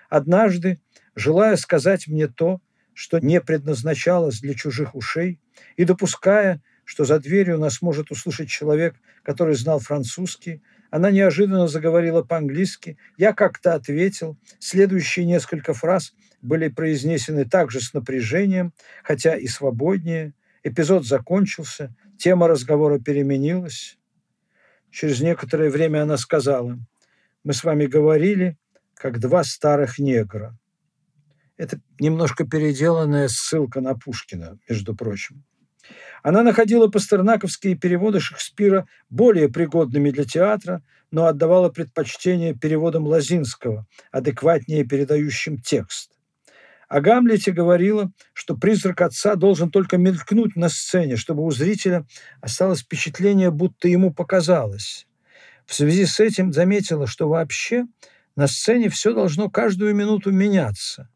Однажды, 0.08 0.80
желая 1.15 1.56
сказать 1.56 2.08
мне 2.08 2.27
то, 2.27 2.62
что 2.94 3.18
не 3.18 3.41
предназначалось 3.41 4.39
для 4.39 4.53
чужих 4.53 4.94
ушей, 4.94 5.39
и 5.77 5.84
допуская, 5.84 6.62
что 6.86 7.06
за 7.06 7.20
дверью 7.20 7.58
нас 7.58 7.82
может 7.82 8.12
услышать 8.12 8.50
человек, 8.50 8.96
который 9.24 9.56
знал 9.56 9.80
французский, 9.80 10.62
Она 10.92 11.10
неожиданно 11.10 11.68
заговорила 11.68 12.22
по-английски. 12.22 12.98
Я 13.18 13.32
как-то 13.34 13.74
ответил. 13.74 14.38
Следующие 14.60 15.26
несколько 15.26 15.74
фраз 15.74 16.14
были 16.42 16.68
произнесены 16.68 17.46
также 17.46 17.80
с 17.80 17.94
напряжением, 17.94 18.74
хотя 19.02 19.36
и 19.36 19.48
свободнее. 19.48 20.34
Эпизод 20.64 21.08
закончился, 21.08 21.96
тема 22.20 22.48
разговора 22.50 23.00
переменилась. 23.00 23.98
Через 24.92 25.22
некоторое 25.22 25.70
время 25.70 26.04
она 26.04 26.18
сказала, 26.18 26.78
«Мы 27.46 27.54
с 27.54 27.64
вами 27.64 27.86
говорили, 27.86 28.58
как 28.94 29.20
два 29.20 29.46
старых 29.46 29.98
негра». 29.98 30.58
Это 31.56 31.80
немножко 32.00 32.46
переделанная 32.46 33.30
ссылка 33.30 33.80
на 33.80 33.96
Пушкина, 33.96 34.60
между 34.68 34.94
прочим. 34.94 35.46
Она 36.24 36.44
находила 36.44 36.88
пастернаковские 36.88 37.75
переводы 37.75 38.20
Шекспира 38.20 38.88
более 39.10 39.50
пригодными 39.50 40.12
для 40.12 40.24
театра, 40.24 40.84
но 41.10 41.25
отдавала 41.25 41.70
предпочтение 41.70 42.54
переводам 42.54 43.08
Лазинского, 43.08 43.88
адекватнее 44.12 44.86
передающим 44.86 45.58
текст. 45.60 46.12
О 46.88 47.00
Гамлете 47.00 47.51
говорила, 47.51 48.12
что 48.34 48.56
призрак 48.56 49.01
отца 49.01 49.36
должен 49.36 49.72
только 49.72 49.98
мелькнуть 49.98 50.56
на 50.56 50.70
сцене, 50.70 51.16
чтобы 51.16 51.44
у 51.44 51.51
зрителя 51.51 52.06
осталось 52.42 52.82
впечатление, 52.82 53.50
будто 53.50 53.88
ему 53.88 54.13
показалось. 54.13 55.08
В 55.66 55.74
связи 55.74 56.06
с 56.06 56.20
этим 56.20 56.51
заметила, 56.51 57.08
что 57.08 57.30
вообще 57.30 57.86
на 58.36 58.48
сцене 58.48 58.90
все 58.90 59.13
должно 59.13 59.50
каждую 59.50 59.96
минуту 59.96 60.32
меняться. 60.32 61.10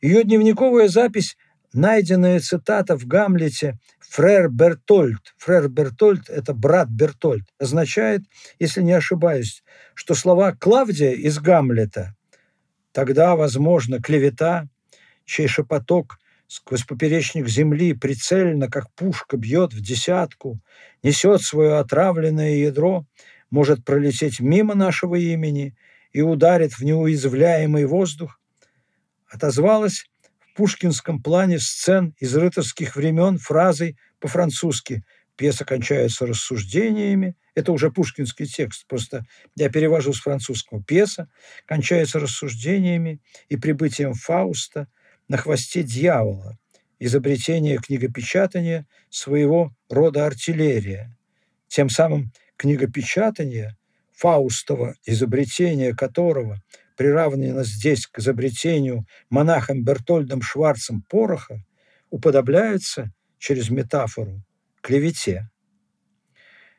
Ее 0.00 0.22
дневниковая 0.22 0.88
запись 0.88 1.36
найденная 1.72 2.40
цитата 2.40 2.96
в 2.96 3.06
Гамлете 3.06 3.78
«Фрер 4.00 4.48
Бертольд». 4.48 5.34
Фрер 5.38 5.68
Бертольд– 5.68 6.28
это 6.28 6.54
брат 6.54 6.88
Бертольд. 6.88 7.44
Означает, 7.58 8.22
если 8.58 8.82
не 8.82 8.92
ошибаюсь, 8.92 9.62
что 9.94 10.14
слова 10.14 10.52
Клавдия 10.52 11.12
из 11.12 11.38
Гамлета 11.38 12.16
«Тогда, 12.92 13.36
возможно, 13.36 14.02
клевета, 14.02 14.68
чей 15.24 15.46
шепоток 15.46 16.18
сквозь 16.48 16.82
поперечник 16.82 17.46
земли 17.46 17.94
прицельно, 17.94 18.68
как 18.68 18.92
пушка, 18.94 19.36
бьет 19.36 19.72
в 19.72 19.80
десятку, 19.80 20.58
несет 21.04 21.42
свое 21.42 21.78
отравленное 21.78 22.56
ядро, 22.56 23.06
может 23.50 23.84
пролететь 23.84 24.40
мимо 24.40 24.74
нашего 24.74 25.14
имени 25.14 25.76
и 26.12 26.22
ударит 26.22 26.72
в 26.72 26.82
неуязвляемый 26.82 27.84
воздух», 27.84 28.40
отозвалась 29.28 30.09
пушкинском 30.54 31.22
плане 31.22 31.58
сцен 31.58 32.14
из 32.18 32.34
рыцарских 32.36 32.96
времен 32.96 33.38
фразой 33.38 33.96
по-французски 34.18 35.04
«Пьеса 35.36 35.64
кончается 35.64 36.26
рассуждениями». 36.26 37.36
Это 37.54 37.72
уже 37.72 37.90
пушкинский 37.90 38.46
текст, 38.46 38.86
просто 38.86 39.24
я 39.56 39.68
перевожу 39.70 40.12
с 40.12 40.20
французского. 40.20 40.82
Пьеса 40.82 41.28
кончается 41.66 42.20
рассуждениями 42.20 43.20
и 43.48 43.56
прибытием 43.56 44.14
Фауста 44.14 44.88
на 45.28 45.36
хвосте 45.36 45.82
дьявола, 45.82 46.58
изобретение 46.98 47.78
книгопечатания 47.78 48.86
своего 49.08 49.72
рода 49.88 50.26
артиллерия. 50.26 51.16
Тем 51.68 51.88
самым 51.88 52.32
книгопечатание, 52.56 53.76
Фаустова 54.12 54.96
изобретение 55.06 55.94
которого 55.94 56.60
приравнено 57.00 57.64
здесь 57.64 58.06
к 58.06 58.18
изобретению 58.18 59.06
монахом 59.30 59.82
Бертольдом 59.82 60.42
Шварцем 60.42 61.00
пороха, 61.00 61.64
уподобляются 62.10 63.10
через 63.38 63.70
метафору 63.70 64.42
клевете. 64.82 65.48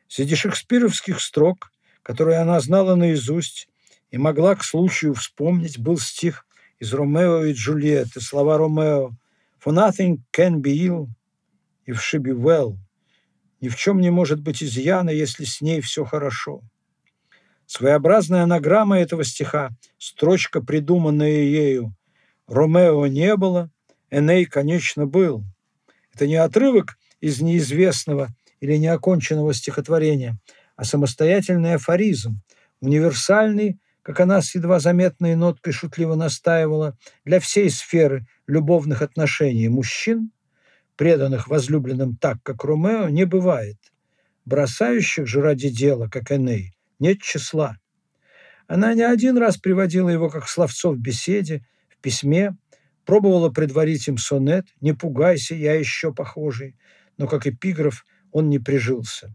Среди 0.06 0.36
шекспировских 0.36 1.20
строк, 1.20 1.72
которые 2.04 2.38
она 2.38 2.60
знала 2.60 2.94
наизусть 2.94 3.68
и 4.12 4.16
могла 4.16 4.54
к 4.54 4.62
случаю 4.62 5.14
вспомнить, 5.14 5.80
был 5.80 5.98
стих 5.98 6.46
из 6.78 6.94
«Ромео 6.94 7.46
и 7.46 7.52
Джульетты», 7.52 8.20
слова 8.20 8.58
Ромео 8.58 9.10
«For 9.60 9.74
nothing 9.74 10.18
can 10.32 10.60
be 10.60 10.86
ill 10.86 11.08
if 11.84 11.96
she 11.96 12.20
be 12.20 12.32
well». 12.32 12.76
Ни 13.60 13.68
в 13.68 13.74
чем 13.74 14.00
не 14.00 14.10
может 14.10 14.40
быть 14.40 14.62
изъяна, 14.62 15.10
если 15.10 15.44
с 15.44 15.60
ней 15.60 15.80
все 15.80 16.04
хорошо. 16.04 16.62
Своеобразная 17.74 18.42
анаграмма 18.42 18.98
этого 18.98 19.24
стиха, 19.24 19.70
строчка, 19.96 20.60
придуманная 20.60 21.44
ею. 21.44 21.94
«Ромео 22.46 23.06
не 23.06 23.34
было, 23.34 23.70
Эней, 24.10 24.44
конечно, 24.44 25.06
был». 25.06 25.42
Это 26.12 26.26
не 26.26 26.36
отрывок 26.36 26.98
из 27.22 27.40
неизвестного 27.40 28.28
или 28.60 28.76
неоконченного 28.76 29.54
стихотворения, 29.54 30.38
а 30.76 30.84
самостоятельный 30.84 31.76
афоризм, 31.76 32.42
универсальный, 32.82 33.80
как 34.02 34.20
она 34.20 34.42
с 34.42 34.54
едва 34.54 34.78
заметной 34.78 35.34
ноткой 35.34 35.72
шутливо 35.72 36.14
настаивала, 36.14 36.98
для 37.24 37.40
всей 37.40 37.70
сферы 37.70 38.26
любовных 38.46 39.00
отношений 39.00 39.70
мужчин, 39.70 40.30
преданных 40.94 41.48
возлюбленным 41.48 42.16
так, 42.16 42.36
как 42.42 42.66
Ромео, 42.66 43.08
не 43.08 43.24
бывает. 43.24 43.78
Бросающих 44.44 45.26
же 45.26 45.40
ради 45.40 45.70
дела, 45.70 46.08
как 46.08 46.32
Эней, 46.32 46.74
нет 47.02 47.20
числа. 47.20 47.76
Она 48.66 48.94
не 48.94 49.02
один 49.02 49.36
раз 49.36 49.58
приводила 49.58 50.08
его 50.08 50.30
как 50.30 50.48
словцо 50.48 50.92
в 50.92 50.98
беседе, 50.98 51.66
в 51.90 52.00
письме, 52.00 52.56
пробовала 53.04 53.50
предварить 53.50 54.08
им 54.08 54.16
сонет 54.16 54.68
«Не 54.80 54.94
пугайся, 54.94 55.54
я 55.54 55.74
еще 55.74 56.14
похожий», 56.14 56.76
но 57.18 57.26
как 57.26 57.46
эпиграф 57.46 58.06
он 58.30 58.48
не 58.48 58.58
прижился. 58.58 59.34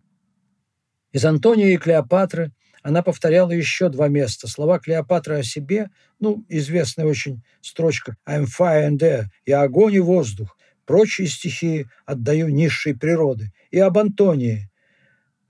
Из 1.12 1.23
Антония 1.25 1.73
и 1.73 1.77
Клеопатры 1.77 2.53
она 2.82 3.03
повторяла 3.03 3.51
еще 3.51 3.89
два 3.89 4.08
места. 4.08 4.47
Слова 4.47 4.80
Клеопатры 4.80 5.36
о 5.36 5.43
себе, 5.43 5.89
ну, 6.19 6.45
известная 6.47 7.06
очень 7.06 7.43
строчка 7.62 8.15
«I'm 8.25 8.45
fire 8.45 8.89
and 8.89 8.99
air»– 8.99 9.25
«Я 9.45 9.62
огонь 9.62 9.95
и 9.95 9.99
воздух», 9.99 10.58
прочие 10.86 11.27
стихи 11.27 11.86
отдаю 12.06 12.47
низшей 12.47 12.97
природы. 12.97 13.51
И 13.71 13.80
об 13.80 13.97
Антонии. 13.97 14.71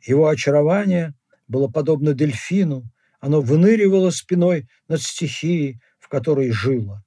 Его 0.02 0.28
очарование 0.28 1.14
было 1.48 1.68
подобно 1.68 2.14
дельфину, 2.14 2.84
оно 3.20 3.42
выныривало 3.42 4.10
спиной 4.12 4.68
над 4.88 5.02
стихией, 5.02 5.82
в 6.00 6.08
которой 6.08 6.52
жило. 6.52 7.04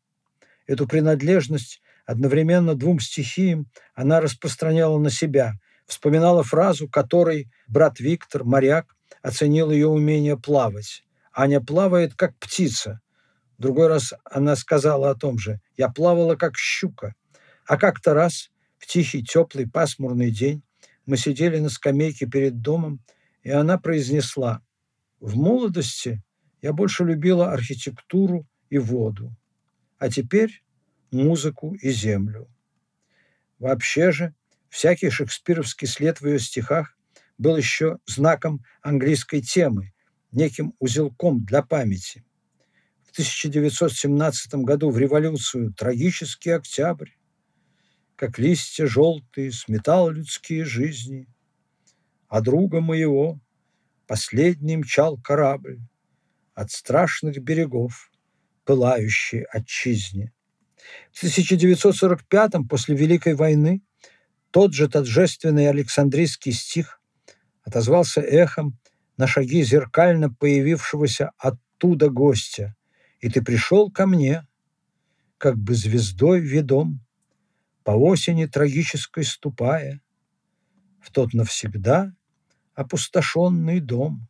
Эту 0.67 0.87
принадлежность 0.87 1.83
одновременно 2.07 2.75
двум 2.75 3.01
стихиям 3.01 3.67
она 3.95 4.21
распространяла 4.21 4.99
на 4.99 5.11
себя, 5.11 5.55
вспоминала 5.87 6.43
фразу, 6.43 6.89
которой 6.89 7.51
брат 7.69 8.01
Виктор, 8.01 8.45
моряк, 8.45 8.97
оценил 9.23 9.71
ее 9.71 9.89
умение 9.89 10.37
плавать. 10.37 11.05
Аня 11.33 11.61
плавает, 11.61 12.15
как 12.15 12.37
птица. 12.39 13.01
Другой 13.59 13.89
раз 13.89 14.15
она 14.25 14.57
сказала 14.57 15.11
о 15.11 15.15
том 15.15 15.39
же. 15.39 15.61
Я 15.77 15.89
плавала, 15.89 16.35
как 16.35 16.57
щука. 16.57 17.15
А 17.67 17.77
как-то 17.77 18.15
раз, 18.15 18.51
в 18.79 18.87
тихий, 18.87 19.23
теплый, 19.23 19.69
пасмурный 19.69 20.31
день, 20.31 20.63
мы 21.07 21.17
сидели 21.17 21.59
на 21.59 21.69
скамейке 21.69 22.27
перед 22.27 22.61
домом, 22.61 23.01
и 23.43 23.51
она 23.51 23.79
произнесла, 23.79 24.63
«В 25.19 25.37
молодости 25.37 26.23
я 26.63 26.73
больше 26.73 27.05
любила 27.05 27.53
архитектуру 27.53 28.47
и 28.69 28.79
воду, 28.79 29.35
а 29.99 30.11
теперь 30.11 30.63
музыку 31.11 31.75
и 31.75 31.91
землю». 31.91 32.49
Вообще 33.59 34.13
же, 34.13 34.35
всякий 34.69 35.11
шекспировский 35.11 35.87
след 35.87 36.21
в 36.21 36.27
ее 36.27 36.39
стихах 36.39 36.97
был 37.37 37.57
еще 37.57 37.99
знаком 38.07 38.65
английской 38.83 39.41
темы, 39.41 39.93
неким 40.33 40.75
узелком 40.79 41.45
для 41.45 41.63
памяти. 41.63 42.25
В 43.03 43.13
1917 43.13 44.55
году 44.57 44.91
в 44.91 44.99
революцию 44.99 45.75
«Трагический 45.75 46.55
октябрь», 46.55 47.11
как 48.17 48.39
листья 48.39 48.87
желтые 48.87 49.51
сметал 49.53 50.11
людские 50.11 50.65
жизни– 50.65 51.27
а 52.31 52.41
друга 52.41 52.81
моего 52.81 53.41
последний 54.07 54.77
мчал 54.77 55.19
корабль 55.19 55.81
от 56.55 56.71
страшных 56.71 57.39
берегов, 57.39 58.13
пылающей 58.65 59.43
отчизне. 59.43 60.33
В 61.11 61.25
1945-м, 61.25 62.69
после 62.69 62.95
Великой 62.95 63.35
войны, 63.35 63.83
тот 64.53 64.75
же 64.75 64.89
торжественный 64.89 65.69
Александрийский 65.69 66.53
стих 66.53 67.01
отозвался 67.65 68.21
эхом 68.21 68.79
на 69.17 69.27
шаги 69.27 69.63
зеркально 69.65 70.33
появившегося 70.33 71.33
оттуда 71.37 72.11
гостя. 72.11 72.77
«И 73.19 73.29
ты 73.29 73.43
пришел 73.43 73.91
ко 73.91 74.07
мне, 74.07 74.47
как 75.37 75.59
бы 75.59 75.75
звездой 75.75 76.41
ведом, 76.41 77.05
по 77.83 77.91
осени 77.91 78.47
трагической 78.47 79.25
ступая, 79.25 80.01
в 81.01 81.11
тот 81.11 81.35
навсегда 81.35 82.13
опустошенный 82.81 83.79
дом, 83.79 84.27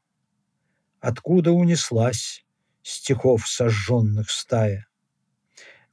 откуда 0.98 1.52
унеслась 1.52 2.44
стихов 2.82 3.46
сожженных 3.46 4.28
стая. 4.28 4.88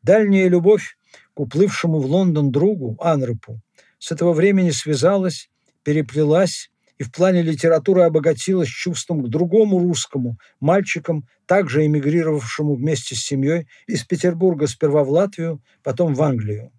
Дальняя 0.01 0.47
любовь 0.47 0.97
к 1.35 1.39
уплывшему 1.39 1.99
в 1.99 2.07
Лондон 2.07 2.51
другу 2.51 2.97
Анрепу 2.99 3.61
с 3.99 4.11
этого 4.11 4.33
времени 4.33 4.71
связалась, 4.71 5.51
переплелась 5.83 6.71
и 6.97 7.03
в 7.03 7.11
плане 7.11 7.43
литературы 7.43 8.01
обогатилась 8.01 8.69
чувством 8.69 9.21
к 9.21 9.29
другому 9.29 9.77
русскому, 9.77 10.39
мальчикам, 10.59 11.27
также 11.45 11.85
эмигрировавшему 11.85 12.73
вместе 12.73 13.13
с 13.13 13.19
семьей 13.19 13.67
из 13.85 14.03
Петербурга 14.03 14.65
сперва 14.65 15.03
в 15.03 15.11
Латвию, 15.11 15.61
потом 15.83 16.15
в 16.15 16.21
Англию. 16.23 16.71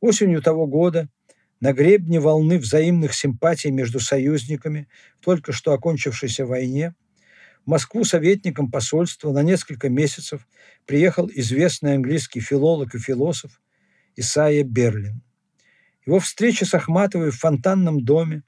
Осенью 0.00 0.40
того 0.40 0.66
года 0.66 1.10
на 1.62 1.72
гребне 1.72 2.18
волны 2.18 2.58
взаимных 2.58 3.14
симпатий 3.14 3.70
между 3.70 4.00
союзниками 4.00 4.88
только 5.20 5.52
что 5.52 5.72
окончившейся 5.72 6.44
войне 6.44 6.92
в 7.64 7.70
Москву 7.70 8.02
советником 8.02 8.68
посольства 8.68 9.30
на 9.30 9.44
несколько 9.44 9.88
месяцев 9.88 10.48
приехал 10.86 11.30
известный 11.32 11.94
английский 11.94 12.40
филолог 12.40 12.96
и 12.96 12.98
философ 12.98 13.60
Исайя 14.16 14.64
Берлин. 14.64 15.22
Его 16.04 16.18
встреча 16.18 16.66
с 16.66 16.74
Ахматовой 16.74 17.30
в 17.30 17.38
фонтанном 17.38 18.04
доме, 18.04 18.42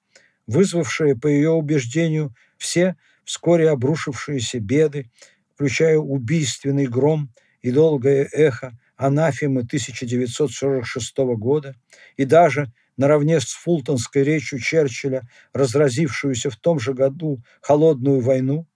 вызвавшая, 0.48 1.14
по 1.14 1.28
ее 1.28 1.50
убеждению, 1.50 2.34
все 2.58 2.96
вскоре 3.24 3.70
обрушившиеся 3.70 4.58
беды, 4.58 5.12
включая 5.54 5.98
убийственный 5.98 6.88
гром 6.88 7.30
и 7.62 7.70
долгое 7.70 8.28
эхо 8.32 8.76
анафемы 8.96 9.60
1946 9.60 11.16
года 11.36 11.76
и 12.16 12.24
даже 12.24 12.72
наравне 12.96 13.40
с 13.40 13.46
фултонской 13.52 14.22
речью 14.22 14.58
Черчилля, 14.58 15.28
разразившуюся 15.52 16.50
в 16.50 16.56
том 16.56 16.78
же 16.78 16.94
году 16.94 17.42
холодную 17.60 18.20
войну, 18.20 18.66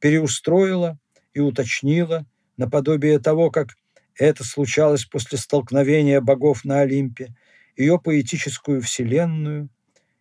переустроила 0.00 0.98
и 1.34 1.40
уточнила 1.40 2.26
наподобие 2.56 3.18
того, 3.18 3.50
как 3.50 3.76
это 4.18 4.44
случалось 4.44 5.04
после 5.04 5.38
столкновения 5.38 6.20
богов 6.20 6.64
на 6.64 6.80
Олимпе, 6.80 7.34
ее 7.76 8.00
поэтическую 8.00 8.80
вселенную 8.80 9.68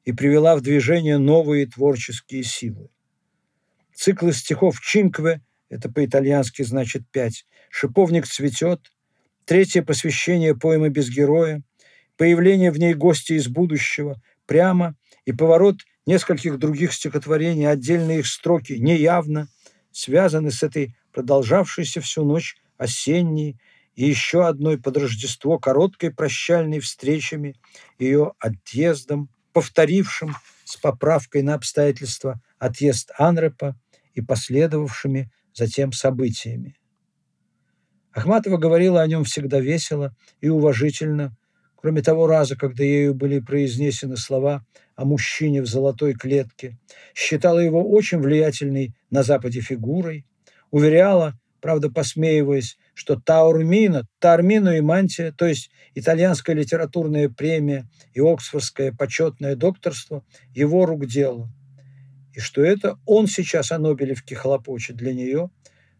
и 0.03 0.11
привела 0.11 0.55
в 0.55 0.61
движение 0.61 1.17
новые 1.17 1.65
творческие 1.67 2.43
силы. 2.43 2.89
Циклы 3.93 4.33
стихов 4.33 4.81
Чинкве, 4.81 5.41
это 5.69 5.89
по-итальянски 5.89 6.63
значит 6.63 7.09
пять, 7.09 7.45
«Шиповник 7.69 8.27
цветет», 8.27 8.91
третье 9.45 9.81
посвящение 9.81 10.55
поэмы 10.55 10.89
«Без 10.89 11.09
героя», 11.09 11.63
появление 12.17 12.71
в 12.71 12.79
ней 12.79 12.93
гостя 12.93 13.33
из 13.33 13.47
будущего, 13.47 14.21
прямо 14.45 14.95
и 15.25 15.31
поворот 15.31 15.77
нескольких 16.05 16.59
других 16.59 16.93
стихотворений, 16.93 17.65
отдельные 17.65 18.19
их 18.19 18.27
строки 18.27 18.73
неявно 18.73 19.47
связаны 19.91 20.51
с 20.51 20.61
этой 20.63 20.95
продолжавшейся 21.13 22.01
всю 22.01 22.25
ночь 22.25 22.57
осенней 22.77 23.59
и 23.95 24.05
еще 24.05 24.45
одной 24.45 24.77
под 24.77 24.97
Рождество 24.97 25.57
короткой 25.57 26.11
прощальной 26.13 26.79
встречами, 26.81 27.55
ее 27.97 28.33
отъездом, 28.39 29.29
повторившим 29.53 30.35
с 30.65 30.75
поправкой 30.75 31.43
на 31.43 31.53
обстоятельства 31.53 32.41
отъезд 32.59 33.11
Анрепа 33.17 33.79
и 34.13 34.21
последовавшими 34.21 35.31
затем 35.53 35.93
событиями. 35.93 36.77
Ахматова 38.11 38.57
говорила 38.57 39.01
о 39.01 39.07
нем 39.07 39.23
всегда 39.23 39.59
весело 39.59 40.15
и 40.41 40.49
уважительно, 40.49 41.35
кроме 41.85 42.01
того 42.01 42.25
раза, 42.25 42.55
когда 42.55 42.83
ею 42.83 43.13
были 43.13 43.37
произнесены 43.37 44.17
слова 44.17 44.65
о 44.95 45.05
мужчине 45.05 45.61
в 45.61 45.67
золотой 45.67 46.15
клетке, 46.15 46.79
считала 47.13 47.59
его 47.59 47.87
очень 47.87 48.17
влиятельной 48.17 48.95
на 49.11 49.21
Западе 49.21 49.61
фигурой, 49.61 50.25
уверяла, 50.71 51.39
правда 51.61 51.91
посмеиваясь, 51.91 52.79
что 52.95 53.21
Таурмина, 53.21 54.07
Таурмино 54.17 54.69
и 54.77 54.81
Мантия, 54.81 55.31
то 55.31 55.45
есть 55.45 55.69
итальянская 55.93 56.55
литературная 56.55 57.29
премия 57.29 57.87
и 58.15 58.19
Оксфордское 58.19 58.91
почетное 58.91 59.55
докторство, 59.55 60.25
его 60.55 60.87
рук 60.87 61.05
дело. 61.05 61.51
И 62.33 62.39
что 62.39 62.63
это 62.63 62.97
он 63.05 63.27
сейчас 63.27 63.71
о 63.71 63.77
Нобелевке 63.77 64.33
хлопочет 64.33 64.95
для 64.95 65.13
нее, 65.13 65.51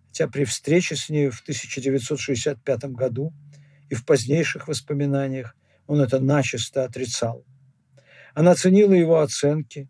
хотя 0.08 0.28
при 0.30 0.45
встрече 0.45 0.95
с 0.95 1.10
ней 1.10 1.30
в 1.30 1.41
1965 1.41 2.86
году 2.86 3.34
и 3.91 3.93
в 3.93 4.04
позднейших 4.04 4.67
воспоминаниях 4.67 5.56
он 5.88 6.02
это 6.02 6.19
начисто 6.19 6.84
отрицал. 6.84 7.45
Она 8.34 8.56
ценила 8.56 8.93
его 8.93 9.21
оценки, 9.21 9.89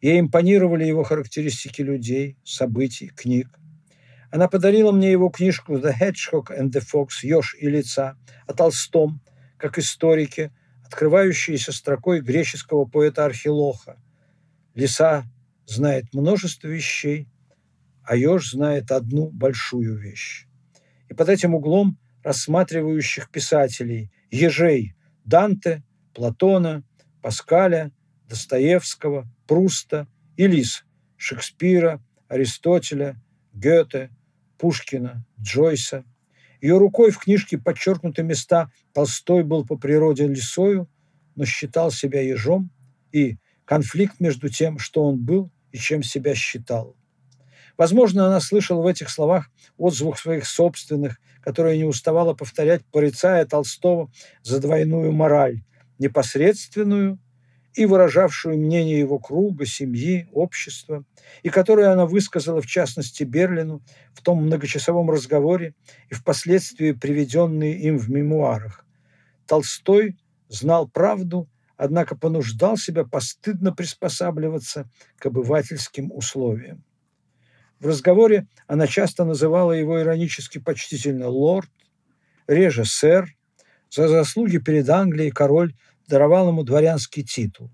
ей 0.00 0.20
импонировали 0.20 0.84
его 0.84 1.02
характеристики 1.02 1.82
людей, 1.82 2.36
событий, 2.44 3.08
книг. 3.08 3.48
Она 4.30 4.48
подарила 4.48 4.92
мне 4.92 5.10
его 5.10 5.30
книжку 5.30 5.76
«The 5.78 5.94
Hedgehog 5.98 6.48
and 6.50 6.70
the 6.70 6.82
Fox. 6.82 7.22
Ёж 7.22 7.56
и 7.58 7.68
лица» 7.68 8.16
о 8.46 8.52
Толстом, 8.52 9.22
как 9.56 9.78
историке, 9.78 10.52
открывающейся 10.84 11.72
строкой 11.72 12.20
греческого 12.20 12.84
поэта 12.84 13.24
Архилоха. 13.24 13.96
Лиса 14.74 15.24
знает 15.66 16.12
множество 16.12 16.68
вещей, 16.68 17.28
а 18.04 18.14
еж 18.16 18.50
знает 18.50 18.92
одну 18.92 19.30
большую 19.30 19.96
вещь. 19.96 20.46
И 21.08 21.14
под 21.14 21.28
этим 21.28 21.54
углом 21.54 21.98
рассматривающих 22.22 23.30
писателей, 23.30 24.10
ежей, 24.30 24.95
Данте, 25.26 25.82
Платона, 26.14 26.82
Паскаля, 27.20 27.92
Достоевского, 28.28 29.28
Пруста 29.46 30.06
и 30.36 30.64
Шекспира, 31.16 32.02
Аристотеля, 32.28 33.20
Гёте, 33.52 34.10
Пушкина, 34.58 35.24
Джойса. 35.40 36.04
Ее 36.60 36.78
рукой 36.78 37.10
в 37.10 37.18
книжке 37.18 37.58
подчеркнуты 37.58 38.22
места 38.22 38.70
Толстой 38.92 39.42
был 39.44 39.66
по 39.66 39.76
природе 39.76 40.26
лисою, 40.26 40.88
но 41.34 41.44
считал 41.44 41.90
себя 41.90 42.22
ежом, 42.22 42.70
и 43.12 43.36
конфликт 43.64 44.20
между 44.20 44.48
тем, 44.48 44.78
что 44.78 45.04
он 45.04 45.24
был 45.24 45.50
и 45.72 45.78
чем 45.78 46.02
себя 46.02 46.34
считал. 46.34 46.96
Возможно, 47.76 48.26
она 48.26 48.40
слышала 48.40 48.80
в 48.80 48.86
этих 48.86 49.10
словах 49.10 49.50
отзвук 49.76 50.18
своих 50.18 50.46
собственных, 50.46 51.18
которые 51.42 51.78
не 51.78 51.84
уставала 51.84 52.34
повторять, 52.34 52.84
порицая 52.90 53.44
Толстого 53.44 54.10
за 54.42 54.60
двойную 54.60 55.12
мораль, 55.12 55.62
непосредственную 55.98 57.18
и 57.74 57.84
выражавшую 57.84 58.58
мнение 58.58 58.98
его 58.98 59.18
круга, 59.18 59.66
семьи, 59.66 60.28
общества, 60.32 61.04
и 61.42 61.50
которую 61.50 61.92
она 61.92 62.06
высказала, 62.06 62.62
в 62.62 62.66
частности, 62.66 63.22
Берлину 63.22 63.82
в 64.14 64.22
том 64.22 64.44
многочасовом 64.44 65.10
разговоре 65.10 65.74
и 66.08 66.14
впоследствии 66.14 66.92
приведенные 66.92 67.78
им 67.78 67.98
в 67.98 68.08
мемуарах. 68.08 68.86
Толстой 69.46 70.16
знал 70.48 70.88
правду, 70.88 71.48
однако 71.76 72.16
понуждал 72.16 72.78
себя 72.78 73.04
постыдно 73.04 73.72
приспосабливаться 73.72 74.88
к 75.18 75.26
обывательским 75.26 76.10
условиям. 76.12 76.82
В 77.80 77.86
разговоре 77.86 78.46
она 78.66 78.86
часто 78.86 79.24
называла 79.24 79.72
его 79.72 80.00
иронически 80.00 80.58
почтительно 80.58 81.28
«лорд», 81.28 81.70
реже 82.46 82.84
«сэр». 82.84 83.28
За 83.90 84.08
заслуги 84.08 84.58
перед 84.58 84.88
Англией 84.88 85.30
король 85.30 85.74
даровал 86.08 86.48
ему 86.48 86.64
дворянский 86.64 87.22
титул. 87.22 87.70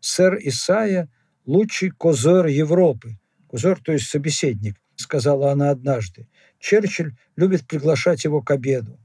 «Сэр 0.00 0.38
Исайя– 0.40 1.08
лучший 1.46 1.90
козер 1.90 2.46
Европы». 2.46 3.18
Козер, 3.48 3.78
то 3.80 3.92
есть 3.92 4.08
собеседник, 4.08 4.80
сказала 4.96 5.52
она 5.52 5.70
однажды. 5.70 6.26
Черчилль 6.58 7.14
любит 7.36 7.66
приглашать 7.66 8.24
его 8.24 8.40
к 8.40 8.50
обеду. 8.50 8.98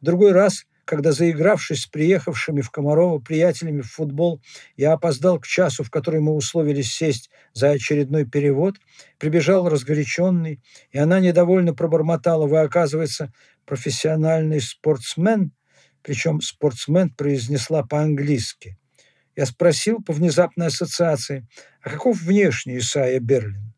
В 0.00 0.04
другой 0.04 0.32
раз– 0.32 0.66
когда, 0.88 1.12
заигравшись 1.12 1.82
с 1.82 1.86
приехавшими 1.86 2.62
в 2.62 2.70
Комарово 2.70 3.18
приятелями 3.18 3.82
в 3.82 3.92
футбол, 3.92 4.40
я 4.74 4.94
опоздал 4.94 5.38
к 5.38 5.46
часу, 5.46 5.84
в 5.84 5.90
который 5.90 6.20
мы 6.20 6.32
условились 6.32 6.90
сесть 6.90 7.28
за 7.52 7.72
очередной 7.72 8.24
перевод, 8.24 8.76
прибежал 9.18 9.68
разгоряченный, 9.68 10.62
и 10.90 10.98
она 10.98 11.20
недовольно 11.20 11.74
пробормотала, 11.74 12.46
вы, 12.46 12.60
оказывается, 12.60 13.30
профессиональный 13.66 14.62
спортсмен, 14.62 15.52
причем 16.00 16.40
спортсмен 16.40 17.10
произнесла 17.10 17.82
по-английски. 17.82 18.78
Я 19.36 19.44
спросил 19.44 20.02
по 20.02 20.14
внезапной 20.14 20.68
ассоциации, 20.68 21.46
а 21.82 21.90
каков 21.90 22.18
внешний 22.22 22.78
Исайя 22.78 23.20
Берлин? 23.20 23.74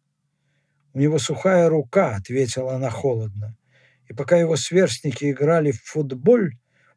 «У 0.94 1.00
него 1.00 1.18
сухая 1.18 1.68
рука»,— 1.68 2.14
ответила 2.16 2.76
она 2.76 2.88
холодно. 2.88 3.56
И 4.08 4.12
пока 4.12 4.36
его 4.36 4.54
сверстники 4.54 5.32
играли 5.32 5.72
в 5.72 5.82
футбол, 5.82 6.50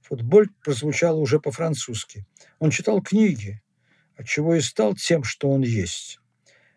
Футболь 0.04 0.50
прозвучало 0.64 1.18
уже 1.18 1.40
по-французски. 1.40 2.26
Он 2.60 2.72
читал 2.72 3.02
книги, 3.02 3.62
отчего 4.18 4.56
и 4.56 4.62
стал 4.62 4.96
тем, 4.96 5.24
что 5.24 5.50
он 5.50 5.62
есть. 5.62 6.20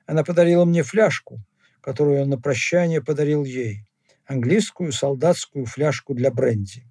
Она 0.06 0.22
подарила 0.22 0.64
мне 0.64 0.84
фляжку, 0.84 1.40
которую 1.80 2.22
он 2.22 2.28
на 2.30 2.38
прощание 2.38 3.02
подарил 3.02 3.44
ей. 3.44 3.84
Английскую 4.26 4.92
солдатскую 4.92 5.66
фляжку 5.66 6.14
для 6.14 6.30
бренди. 6.30 6.84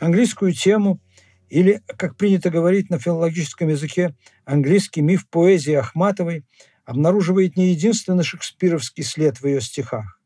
Английскую 0.00 0.52
тему 0.52 1.00
или, 1.48 1.82
как 1.86 2.16
принято 2.16 2.50
говорить 2.50 2.90
на 2.90 2.98
филологическом 2.98 3.68
языке, 3.68 4.14
английский 4.44 5.00
миф 5.00 5.28
поэзии 5.28 5.74
Ахматовой 5.74 6.44
обнаруживает 6.84 7.56
не 7.56 7.70
единственный 7.70 8.24
шекспировский 8.24 9.04
след 9.04 9.40
в 9.40 9.46
ее 9.46 9.60
стихах. 9.60 10.20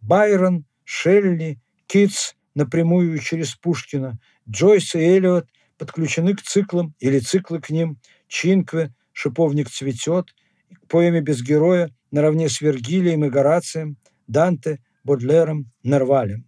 Байрон, 0.00 0.64
Шелли, 0.84 1.60
Китс 1.86 2.34
напрямую 2.54 3.18
через 3.18 3.54
Пушкина, 3.54 4.18
Джойс 4.48 4.94
и 4.94 4.98
Эллиот 4.98 5.48
подключены 5.78 6.34
к 6.34 6.42
циклам 6.42 6.94
или 7.00 7.18
циклы 7.18 7.60
к 7.60 7.70
ним, 7.70 7.98
Чинкве, 8.28 8.94
«Шиповник 9.12 9.70
цветет», 9.70 10.34
к 10.72 10.88
поэме 10.88 11.20
«Без 11.20 11.42
героя» 11.42 11.90
наравне 12.10 12.48
с 12.48 12.60
Вергилием 12.60 13.24
и 13.24 13.30
Горацием, 13.30 13.96
Данте, 14.26 14.80
Бодлером, 15.04 15.70
Нервалем. 15.82 16.46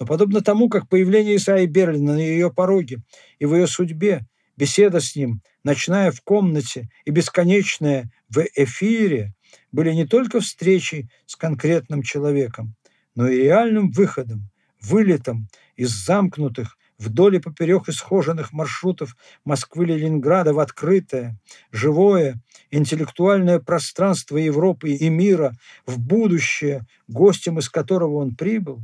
Но 0.00 0.06
подобно 0.06 0.40
тому, 0.40 0.70
как 0.70 0.88
появление 0.88 1.36
Исаи 1.36 1.66
Берлина 1.66 2.14
на 2.14 2.18
ее 2.18 2.50
пороге 2.50 3.02
и 3.38 3.44
в 3.44 3.54
ее 3.54 3.66
судьбе, 3.66 4.26
беседа 4.56 4.98
с 4.98 5.14
ним, 5.14 5.42
ночная 5.62 6.10
в 6.10 6.22
комнате 6.22 6.88
и 7.04 7.10
бесконечная 7.10 8.10
в 8.30 8.42
эфире 8.56 9.34
были 9.72 9.92
не 9.92 10.06
только 10.06 10.40
встречей 10.40 11.10
с 11.26 11.36
конкретным 11.36 12.02
человеком, 12.02 12.74
но 13.14 13.28
и 13.28 13.42
реальным 13.42 13.90
выходом, 13.90 14.48
вылетом 14.80 15.48
из 15.76 15.90
замкнутых 15.90 16.78
вдоль 16.96 17.36
и 17.36 17.40
поперек 17.40 17.88
исхоженных 17.88 18.52
маршрутов 18.52 19.16
Москвы-Ленинграда 19.44 20.54
в 20.54 20.60
открытое, 20.60 21.38
живое, 21.72 22.40
интеллектуальное 22.70 23.58
пространство 23.58 24.38
Европы 24.38 24.92
и 24.92 25.08
мира, 25.10 25.52
в 25.84 25.98
будущее, 25.98 26.86
гостем 27.06 27.58
из 27.58 27.68
которого 27.68 28.16
он 28.16 28.34
прибыл, 28.34 28.82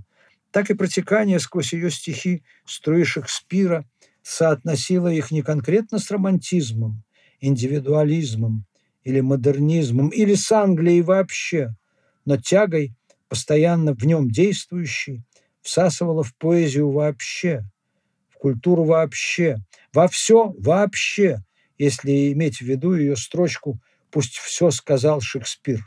так 0.56 0.70
и 0.70 0.74
протекание 0.74 1.38
сквозь 1.38 1.74
ее 1.74 1.90
стихи 1.90 2.42
струи 2.64 3.04
Шекспира 3.04 3.84
соотносило 4.22 5.12
их 5.12 5.30
не 5.30 5.42
конкретно 5.42 5.98
с 5.98 6.10
романтизмом, 6.10 7.04
индивидуализмом 7.40 8.64
или 9.04 9.20
модернизмом, 9.20 10.08
или 10.08 10.32
с 10.32 10.50
Англией 10.50 11.02
вообще, 11.02 11.74
но 12.24 12.38
тягой, 12.38 12.94
постоянно 13.28 13.92
в 13.92 14.02
нем 14.06 14.30
действующей, 14.30 15.24
всасывала 15.60 16.22
в 16.22 16.34
поэзию 16.36 16.90
вообще, 16.90 17.62
в 18.30 18.38
культуру 18.38 18.84
вообще, 18.84 19.58
во 19.92 20.08
все 20.08 20.54
вообще, 20.58 21.44
если 21.76 22.32
иметь 22.32 22.60
в 22.60 22.62
виду 22.62 22.94
ее 22.94 23.16
строчку 23.16 23.78
«Пусть 24.10 24.38
все 24.38 24.70
сказал 24.70 25.20
Шекспир». 25.20 25.84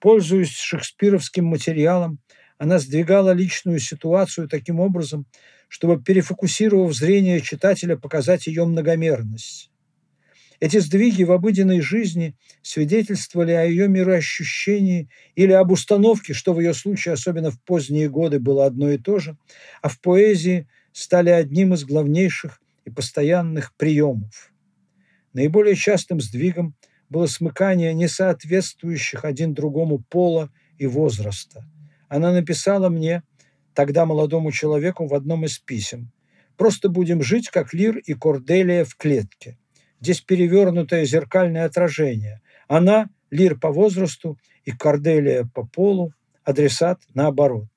Пользуясь 0.00 0.56
шекспировским 0.56 1.44
материалом, 1.44 2.18
она 2.58 2.78
сдвигала 2.78 3.30
личную 3.30 3.78
ситуацию 3.78 4.48
таким 4.48 4.80
образом, 4.80 5.26
чтобы, 5.68 6.02
перефокусировав 6.02 6.92
зрение 6.94 7.40
читателя, 7.40 7.96
показать 7.96 8.46
ее 8.46 8.64
многомерность. 8.64 9.70
Эти 10.60 10.78
сдвиги 10.78 11.22
в 11.22 11.30
обыденной 11.30 11.80
жизни 11.80 12.36
свидетельствовали 12.62 13.52
о 13.52 13.64
ее 13.64 13.86
мироощущении 13.86 15.08
или 15.36 15.52
об 15.52 15.70
установке, 15.70 16.34
что 16.34 16.52
в 16.52 16.58
ее 16.58 16.74
случае, 16.74 17.14
особенно 17.14 17.52
в 17.52 17.62
поздние 17.62 18.08
годы, 18.08 18.40
было 18.40 18.66
одно 18.66 18.90
и 18.90 18.98
то 18.98 19.20
же, 19.20 19.38
а 19.82 19.88
в 19.88 20.00
поэзии 20.00 20.66
стали 20.92 21.30
одним 21.30 21.74
из 21.74 21.84
главнейших 21.84 22.60
и 22.84 22.90
постоянных 22.90 23.72
приемов. 23.76 24.52
Наиболее 25.32 25.76
частым 25.76 26.20
сдвигом 26.20 26.74
было 27.08 27.26
смыкание 27.26 27.94
несоответствующих 27.94 29.24
один 29.24 29.54
другому 29.54 30.00
пола 30.00 30.50
и 30.76 30.88
возраста. 30.88 31.64
Она 32.08 32.32
написала 32.32 32.88
мне, 32.88 33.22
тогда 33.74 34.06
молодому 34.06 34.50
человеку, 34.50 35.06
в 35.06 35.14
одном 35.14 35.44
из 35.44 35.58
писем, 35.58 36.10
«Просто 36.56 36.88
будем 36.88 37.22
жить, 37.22 37.50
как 37.50 37.72
Лир 37.72 37.98
и 37.98 38.14
Корделия 38.14 38.84
в 38.84 38.96
клетке». 38.96 39.56
Здесь 40.00 40.20
перевернутое 40.20 41.04
зеркальное 41.04 41.64
отражение. 41.64 42.40
Она– 42.66 43.08
Лир 43.30 43.58
по 43.58 43.70
возрасту 43.70 44.38
и 44.64 44.72
Корделия 44.72 45.48
по 45.54 45.66
полу, 45.66 46.12
адресат 46.44 47.00
наоборот. 47.12 47.68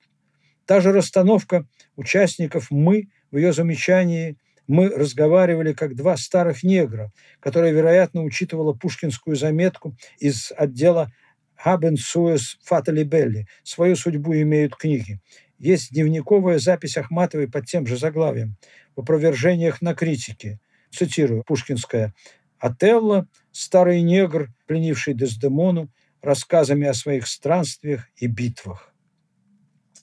Та 0.64 0.80
же 0.80 0.92
расстановка 0.92 1.66
участников 1.96 2.70
«мы» 2.70 3.08
в 3.30 3.36
ее 3.36 3.52
замечании 3.52 4.36
мы 4.66 4.88
разговаривали 4.88 5.72
как 5.72 5.94
два 5.94 6.16
старых 6.16 6.62
негра, 6.62 7.10
которая, 7.40 7.72
вероятно, 7.72 8.22
учитывала 8.22 8.72
пушкинскую 8.72 9.36
заметку 9.36 9.94
из 10.18 10.52
отдела 10.56 11.10
«Haben 11.64 11.96
sues 11.96 12.58
fatali 12.64 13.04
belli»– 13.04 13.46
«Свою 13.62 13.96
судьбу 13.96 14.34
имеют 14.34 14.74
книги». 14.76 15.20
Есть 15.58 15.92
дневниковая 15.92 16.58
запись 16.58 16.96
Ахматовой 16.96 17.48
под 17.48 17.66
тем 17.66 17.86
же 17.86 17.96
заглавием 17.96 18.56
в 18.96 19.00
опровержениях 19.00 19.80
на 19.80 19.94
критике– 19.94 20.58
цитирую, 20.90 21.44
Пушкинская, 21.44 22.14
«Отелло, 22.58 23.28
старый 23.50 24.02
негр, 24.02 24.52
пленивший 24.66 25.14
Дездемону, 25.14 25.88
рассказами 26.20 26.86
о 26.86 26.94
своих 26.94 27.26
странствиях 27.26 28.08
и 28.16 28.26
битвах». 28.26 28.92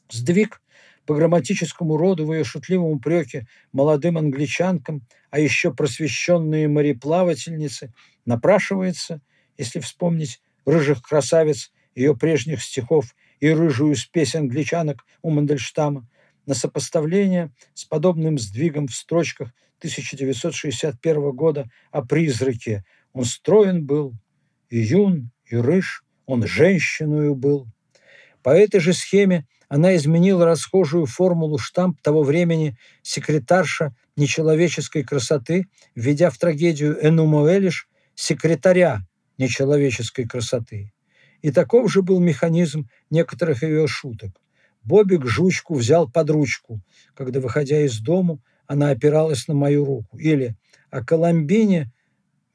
Сдвиг 0.09 0.61
по 1.05 1.15
грамматическому 1.15 1.97
роду 1.97 2.25
в 2.25 2.33
ее 2.33 2.43
шутливом 2.43 2.91
упреке 2.91 3.47
молодым 3.71 4.17
англичанкам, 4.17 5.07
а 5.29 5.39
еще 5.39 5.73
просвещенные 5.73 6.67
мореплавательницы, 6.67 7.93
напрашивается, 8.25 9.21
если 9.57 9.79
вспомнить 9.79 10.41
рыжих 10.65 11.01
красавиц 11.01 11.71
ее 11.95 12.15
прежних 12.15 12.61
стихов 12.61 13.15
и 13.39 13.49
рыжую 13.49 13.95
спесь 13.95 14.35
англичанок 14.35 15.05
у 15.21 15.29
Мандельштама, 15.29 16.07
на 16.45 16.55
сопоставление 16.55 17.51
с 17.75 17.85
подобным 17.85 18.39
сдвигом 18.39 18.87
в 18.87 18.95
строчках 18.95 19.53
1961 19.77 21.31
года 21.31 21.69
о 21.91 22.03
призраке. 22.03 22.83
Он 23.13 23.23
строен 23.23 23.85
был, 23.85 24.15
и 24.69 24.79
юн, 24.79 25.31
и 25.45 25.55
рыж, 25.55 26.03
он 26.25 26.47
женщиною 26.47 27.35
был. 27.35 27.67
По 28.41 28.49
этой 28.49 28.79
же 28.79 28.93
схеме 28.93 29.45
она 29.67 29.95
изменила 29.95 30.45
расхожую 30.45 31.05
формулу 31.05 31.59
штамп 31.59 32.01
того 32.01 32.23
времени 32.23 32.77
секретарша 33.03 33.95
нечеловеческой 34.15 35.03
красоты, 35.03 35.67
введя 35.95 36.31
в 36.31 36.37
трагедию 36.39 36.97
Энумо 37.05 37.47
Элиш 37.55 37.87
секретаря 38.15 39.01
нечеловеческой 39.39 40.25
красоты. 40.25 40.93
И 41.41 41.51
таков 41.51 41.91
же 41.91 42.03
был 42.03 42.19
механизм 42.19 42.87
некоторых 43.09 43.63
ее 43.63 43.87
шуток. 43.87 44.39
Бобик 44.83 45.25
жучку 45.25 45.75
взял 45.75 46.09
под 46.09 46.29
ручку, 46.29 46.81
когда, 47.15 47.39
выходя 47.39 47.81
из 47.81 47.99
дому, 47.99 48.41
она 48.67 48.91
опиралась 48.91 49.47
на 49.47 49.55
мою 49.55 49.85
руку. 49.85 50.17
Или 50.19 50.55
о 50.91 51.03
Коломбине, 51.03 51.91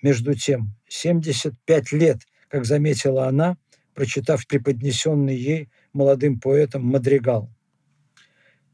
между 0.02 0.34
тем, 0.34 0.76
75 0.88 1.92
лет, 1.92 2.20
как 2.48 2.66
заметила 2.66 3.26
она, 3.26 3.56
прочитав 3.94 4.46
преподнесенный 4.46 5.36
ей 5.36 5.70
молодым 5.92 6.38
поэтом 6.38 6.84
мадригал. 6.84 7.50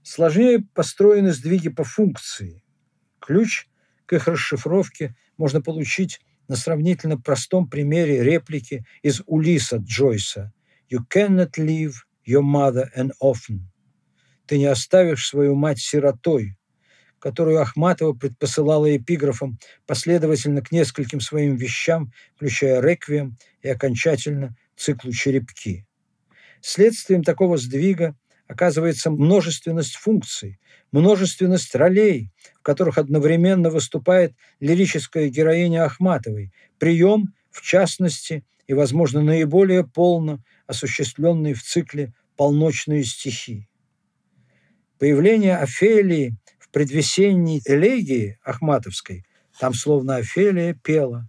Сложнее 0.03 0.65
построены 0.75 1.33
сдвиги 1.33 1.69
по 1.69 1.85
функции. 1.85 2.65
Ключ 3.21 3.69
к 4.07 4.15
их 4.15 4.27
расшифровке 4.27 5.15
можно 5.37 5.61
получить 5.61 6.21
на 6.51 6.57
сравнительно 6.57 7.17
простом 7.17 7.71
примере 7.71 8.25
реплики 8.25 8.85
из 9.03 9.23
Улиса 9.27 9.77
Джойса 9.77 10.53
«You 10.93 10.99
cannot 11.09 11.53
leave 11.57 11.93
your 12.27 12.43
mother 12.43 12.89
an 12.97 13.13
orphan». 13.23 13.61
«Ты 14.47 14.59
не 14.59 14.67
оставишь 14.67 15.29
свою 15.29 15.55
мать 15.55 15.79
сиротой», 15.79 16.57
которую 17.21 17.61
Ахматова 17.61 18.15
предпосылала 18.15 18.97
эпиграфом 18.97 19.61
последовательно 19.87 20.61
к 20.61 20.73
нескольким 20.73 21.21
своим 21.21 21.55
вещам, 21.55 22.13
включая 22.35 22.81
«Реквием» 22.81 23.39
и 23.63 23.69
окончательно 23.69 24.57
циклу 24.77 25.13
«Черепки». 25.13 25.87
Следствием 26.61 27.23
такого 27.23 27.59
сдвига 27.59 28.17
оказывается 28.51 29.13
множественность 29.13 29.95
функций, 29.95 30.59
множественность 30.91 31.73
ролей, 31.77 32.33
в 32.59 32.63
которых 32.63 32.99
одновременно 32.99 33.71
выступает 33.71 34.35
лирическая 34.59 35.29
героиня 35.29 35.85
Ахматовой, 35.85 36.53
прием, 36.81 37.33
в 37.53 37.63
частности, 37.63 38.45
и, 38.67 38.75
возможно, 38.75 39.23
наиболее 39.23 39.87
полно 39.87 40.43
осуществленный 40.67 41.55
в 41.55 41.63
цикле 41.63 42.13
«Полночные 42.37 43.05
стихи». 43.05 43.69
Появление 44.99 45.57
Офелии 45.57 46.37
предвесенней 46.73 47.63
элегии 47.65 48.39
Ахматовской 48.43 49.25
там 49.61 49.75
словно 49.75 50.17
Офелия 50.17 50.75
пела. 50.75 51.29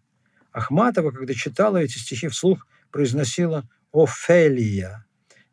Ахматова, 0.52 1.12
когда 1.12 1.34
читала 1.34 1.78
эти 1.78 1.98
стихи 1.98 2.30
вслух, 2.30 2.66
произносила 2.92 3.68
«Офелия», 3.94 5.06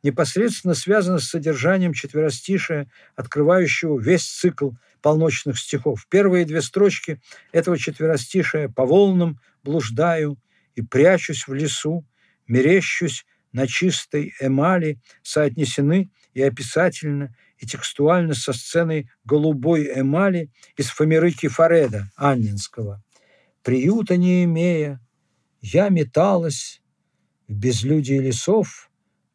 непосредственно 0.03 0.75
связано 0.75 1.19
с 1.19 1.29
содержанием 1.29 1.93
четверостишия, 1.93 2.91
открывающего 3.17 3.99
весь 3.99 4.25
цикл 4.25 4.71
полночных 5.03 5.59
стихов. 5.59 6.07
Первые 6.09 6.45
две 6.45 6.63
строчки 6.63 7.21
этого 7.53 7.79
четверостишия 7.79 8.69
«По 8.69 8.85
волнам 8.85 9.41
блуждаю 9.63 10.39
и 10.75 10.83
прячусь 10.83 11.47
в 11.47 11.55
лесу, 11.55 12.07
мерещусь 12.47 13.25
на 13.53 13.67
чистой 13.67 14.35
эмали» 14.41 15.01
соотнесены 15.23 16.11
и 16.35 16.43
описательно, 16.43 17.35
и 17.59 17.67
текстуально 17.67 18.35
со 18.35 18.53
сценой 18.53 19.11
голубой 19.25 19.91
эмали 19.95 20.51
из 20.77 20.89
Фомеры 20.89 21.33
Кефареда 21.33 22.11
Аннинского. 22.17 23.03
Приюта 23.63 24.17
не 24.17 24.45
имея, 24.45 25.01
Я 25.61 25.89
металась 25.89 26.81
в 27.49 27.53
безлюдии 27.53 28.19
лесов, 28.19 28.88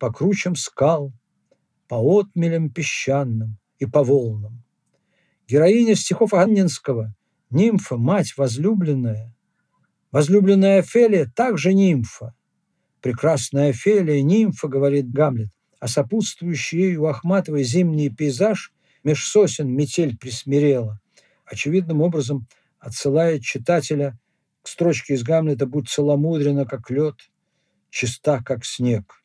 по 0.03 0.11
кручам 0.11 0.57
скал, 0.57 1.13
по 1.87 1.95
отмелям 2.19 2.69
песчаным 2.69 3.57
и 3.79 3.85
по 3.85 4.03
волнам. 4.03 4.61
Героиня 5.47 5.95
стихов 5.95 6.33
Анненского, 6.33 7.15
нимфа, 7.49 7.95
мать 7.95 8.33
возлюбленная, 8.35 9.33
возлюбленная 10.11 10.79
Офелия 10.79 11.31
также 11.33 11.73
нимфа. 11.73 12.35
Прекрасная 12.99 13.69
Офелия, 13.69 14.21
нимфа, 14.21 14.67
говорит 14.67 15.09
Гамлет, 15.09 15.51
а 15.79 15.87
сопутствующий 15.87 16.79
ею 16.81 17.05
Ахматовой 17.05 17.63
зимний 17.63 18.09
пейзаж 18.09 18.73
меж 19.05 19.25
сосен 19.25 19.73
метель 19.73 20.17
присмирела, 20.17 20.99
очевидным 21.45 22.01
образом 22.01 22.45
отсылает 22.77 23.43
читателя 23.43 24.19
к 24.63 24.67
строчке 24.67 25.13
из 25.13 25.23
Гамлета 25.23 25.65
«Будь 25.65 25.87
целомудрена, 25.87 26.65
как 26.65 26.89
лед, 26.89 27.15
чиста, 27.89 28.43
как 28.43 28.65
снег». 28.65 29.22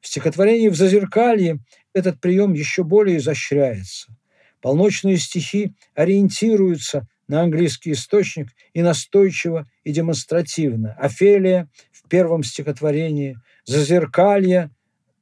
В 0.00 0.06
стихотворении 0.06 0.68
«В 0.68 0.76
зазеркалье» 0.76 1.60
этот 1.92 2.20
прием 2.20 2.54
еще 2.54 2.84
более 2.84 3.18
изощряется. 3.18 4.16
Полночные 4.60 5.16
стихи 5.16 5.74
ориентируются 5.94 7.06
на 7.28 7.42
английский 7.42 7.92
источник 7.92 8.48
и 8.72 8.82
настойчиво, 8.82 9.68
и 9.84 9.92
демонстративно. 9.92 10.94
Офелия 10.94 11.68
в 11.92 12.08
первом 12.08 12.42
стихотворении, 12.42 13.38
Зазеркалье, 13.66 14.70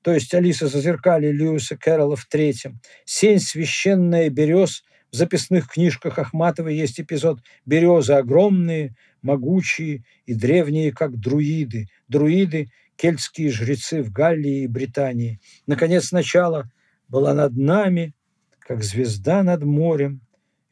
то 0.02 0.12
есть 0.12 0.32
Алиса 0.32 0.68
Зазеркалье 0.68 1.32
Льюиса 1.32 1.76
Кэрролла 1.76 2.16
в 2.16 2.24
третьем, 2.26 2.80
Сень 3.04 3.40
священная 3.40 4.30
берез, 4.30 4.84
в 5.10 5.16
записных 5.16 5.68
книжках 5.68 6.18
Ахматовой 6.18 6.76
есть 6.76 7.00
эпизод 7.00 7.40
«Березы 7.64 8.12
огромные, 8.12 8.94
могучие 9.22 10.04
и 10.26 10.34
древние, 10.34 10.92
как 10.92 11.18
друиды». 11.18 11.86
Друиды– 12.08 12.68
кельтские 12.98 13.50
жрецы 13.50 14.02
в 14.02 14.10
Галлии 14.10 14.64
и 14.64 14.66
Британии. 14.66 15.40
Наконец, 15.66 16.10
начало 16.10 16.70
была 17.06 17.32
над 17.32 17.56
нами, 17.56 18.12
как 18.58 18.82
звезда 18.82 19.42
над 19.44 19.62
морем, 19.62 20.20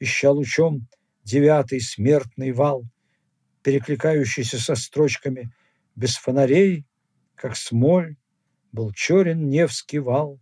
ища 0.01 0.33
лучом 0.33 0.89
девятый 1.23 1.81
смертный 1.81 2.53
вал, 2.53 2.85
перекликающийся 3.63 4.59
со 4.59 4.75
строчками 4.75 5.53
«Без 5.95 6.17
фонарей, 6.17 6.85
как 7.37 7.57
смоль, 7.57 8.17
был 8.73 8.93
черен 8.93 9.49
Невский 9.49 10.01
вал, 10.01 10.39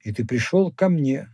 и 0.00 0.12
ты 0.12 0.24
пришел 0.24 0.72
ко 0.72 0.88
мне, 0.88 1.28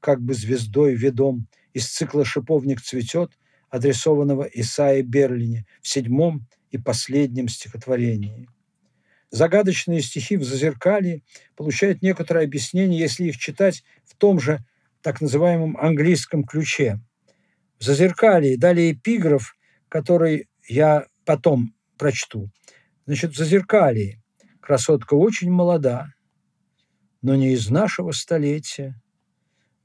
как 0.00 0.20
бы 0.20 0.34
звездой 0.34 0.94
ведом, 0.94 1.48
из 1.72 1.88
цикла 1.88 2.24
«Шиповник 2.24 2.82
цветет», 2.82 3.32
адресованного 3.70 4.42
Исаи 4.42 5.00
Берлине 5.00 5.64
в 5.80 5.88
седьмом 5.88 6.46
и 6.70 6.76
последнем 6.76 7.48
стихотворении. 7.48 8.46
Загадочные 9.32 10.02
стихи 10.02 10.36
в 10.36 10.44
зазеркалье 10.44 11.22
получают 11.56 12.02
некоторое 12.02 12.44
объяснение, 12.44 13.00
если 13.00 13.24
их 13.24 13.38
читать 13.38 13.82
в 14.04 14.14
том 14.14 14.38
же 14.38 14.62
так 15.00 15.22
называемом 15.22 15.78
английском 15.78 16.44
ключе. 16.44 17.00
В 17.78 17.84
зазеркалье 17.84 18.58
далее 18.58 18.92
эпиграф, 18.92 19.56
который 19.88 20.50
я 20.68 21.06
потом 21.24 21.74
прочту. 21.96 22.50
Значит, 23.06 23.32
в 23.32 23.36
зазеркалье 23.38 24.22
красотка 24.60 25.14
очень 25.14 25.50
молода, 25.50 26.08
но 27.22 27.34
не 27.34 27.54
из 27.54 27.70
нашего 27.70 28.12
столетия. 28.12 29.00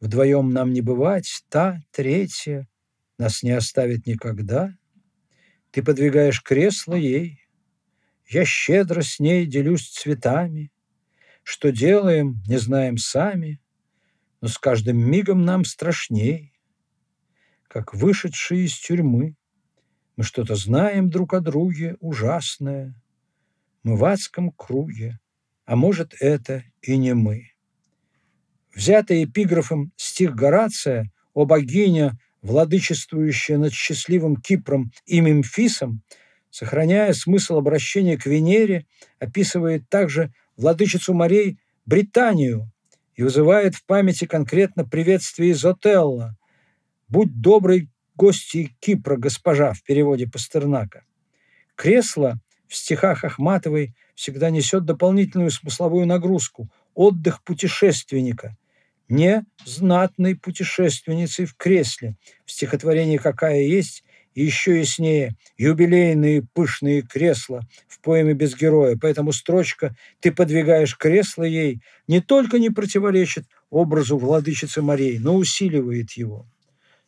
Вдвоем 0.01 0.49
нам 0.49 0.73
не 0.73 0.81
бывать, 0.81 1.45
та, 1.47 1.79
третья, 1.91 2.67
нас 3.17 3.43
не 3.43 3.51
оставит 3.51 4.07
никогда. 4.07 4.73
Ты 5.71 5.81
подвигаешь 5.83 6.43
кресло 6.43 6.95
ей, 6.95 7.46
я 8.27 8.45
щедро 8.45 9.01
с 9.01 9.19
ней 9.19 9.45
делюсь 9.45 9.89
цветами. 9.89 10.71
Что 11.43 11.71
делаем, 11.71 12.41
не 12.47 12.57
знаем 12.57 12.97
сами, 12.97 13.61
но 14.41 14.49
с 14.49 14.57
каждым 14.57 14.97
мигом 14.97 15.45
нам 15.45 15.63
страшней. 15.63 16.53
Как 17.67 17.93
вышедшие 17.93 18.65
из 18.65 18.77
тюрьмы, 18.77 19.35
мы 20.17 20.23
что-то 20.23 20.55
знаем 20.55 21.09
друг 21.09 21.33
о 21.33 21.39
друге 21.39 21.95
ужасное. 21.99 22.95
Мы 23.83 23.95
в 23.95 24.03
адском 24.03 24.51
круге, 24.51 25.19
а 25.65 25.75
может, 25.75 26.15
это 26.19 26.63
и 26.81 26.97
не 26.97 27.13
мы. 27.13 27.51
Взятый 28.75 29.23
эпиграфом 29.23 29.93
стих 29.95 30.35
Горация 30.35 31.11
о 31.33 31.45
богине, 31.45 32.17
владычествующая 32.41 33.57
над 33.57 33.73
счастливым 33.73 34.35
Кипром 34.35 34.91
и 35.05 35.21
Мемфисом, 35.21 36.03
сохраняя 36.58 37.13
смысл 37.13 37.60
обращения 37.60 38.17
к 38.17 38.26
Венере, 38.26 38.88
описывает 39.20 39.88
также 39.89 40.34
владычицу 40.56 41.13
морей 41.13 41.60
Британию 41.86 42.72
и 43.15 43.22
вызывает 43.22 43.76
в 43.76 43.86
памяти 43.86 44.26
конкретно 44.26 44.84
приветствие 44.84 45.52
из 45.52 45.63
Отелла 45.63 46.36
«Будь 47.10 47.41
добрый 47.41 47.91
гости 48.15 48.76
Кипра, 48.80 49.17
госпожа» 49.17 49.74
в 49.74 49.84
переводе 49.84 50.28
Пастернака. 50.28 51.04
Кресло 51.76 52.39
в 52.67 52.76
стихах 52.76 53.24
Ахматовой 53.24 53.93
всегда 54.15 54.50
несет 54.50 54.84
дополнительную 54.84 55.52
смысловую 55.52 56.08
нагрузку– 56.08 56.72
отдых 56.96 57.43
путешественника, 57.43 58.58
не 59.10 59.46
знатной 59.63 60.36
путешественницей 60.36 61.46
в 61.46 61.54
кресле. 61.56 62.15
В 62.46 62.52
стихотворении 62.52 63.17
«Какая 63.17 63.62
есть» 63.62 64.04
и 64.38 64.43
еще 64.43 64.80
яснее 64.80 65.36
юбилейные 65.58 66.43
пышные 66.54 67.02
кресла 67.02 67.62
в 67.88 68.00
поэме 68.02 68.36
«Без 68.36 68.56
героя». 68.56 68.95
Поэтому 69.02 69.32
строчка 69.32 69.95
«Ты 70.19 70.32
подвигаешь 70.32 70.95
кресло 70.95 71.41
ей» 71.41 71.82
не 72.08 72.21
только 72.21 72.60
не 72.60 72.69
противоречит 72.69 73.45
образу 73.71 74.15
владычицы 74.15 74.84
морей, 74.84 75.17
но 75.17 75.36
усиливает 75.38 76.12
его. 76.12 76.45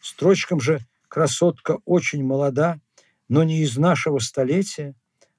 Строчкам 0.02 0.60
же 0.60 0.80
«Красотка 1.08 1.78
очень 1.86 2.24
молода, 2.24 2.80
но 3.28 3.44
не 3.44 3.62
из 3.62 3.78
нашего 3.78 4.18
столетия» 4.18 4.96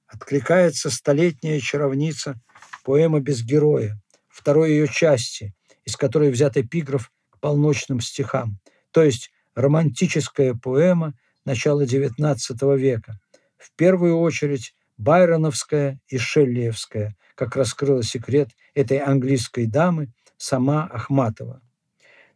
откликается 0.07 0.90
столетняя 0.90 1.59
чаровница 1.59 2.40
поэма 2.85 3.18
«Без 3.18 3.42
героя», 3.42 4.00
второй 4.29 4.70
ее 4.70 4.87
части, 4.87 5.55
из 5.85 5.96
которой 5.96 6.31
взят 6.31 6.57
эпиграф 6.57 7.11
к 7.31 7.40
полночным 7.40 8.00
стихам, 8.00 8.61
то 8.92 9.03
есть 9.03 9.33
романтическая 9.57 10.55
поэма– 10.55 11.14
начала 11.44 11.85
XIX 11.85 12.37
века. 12.76 13.18
В 13.57 13.72
первую 13.76 14.18
очередь 14.18 14.74
байроновская 14.96 15.98
и 16.09 16.18
шеллиевская, 16.18 17.16
как 17.35 17.57
раскрыла 17.57 18.03
секрет 18.03 18.50
этой 18.74 18.98
английской 18.98 19.66
дамы 19.66 20.09
сама 20.37 20.85
Ахматова. 20.85 21.61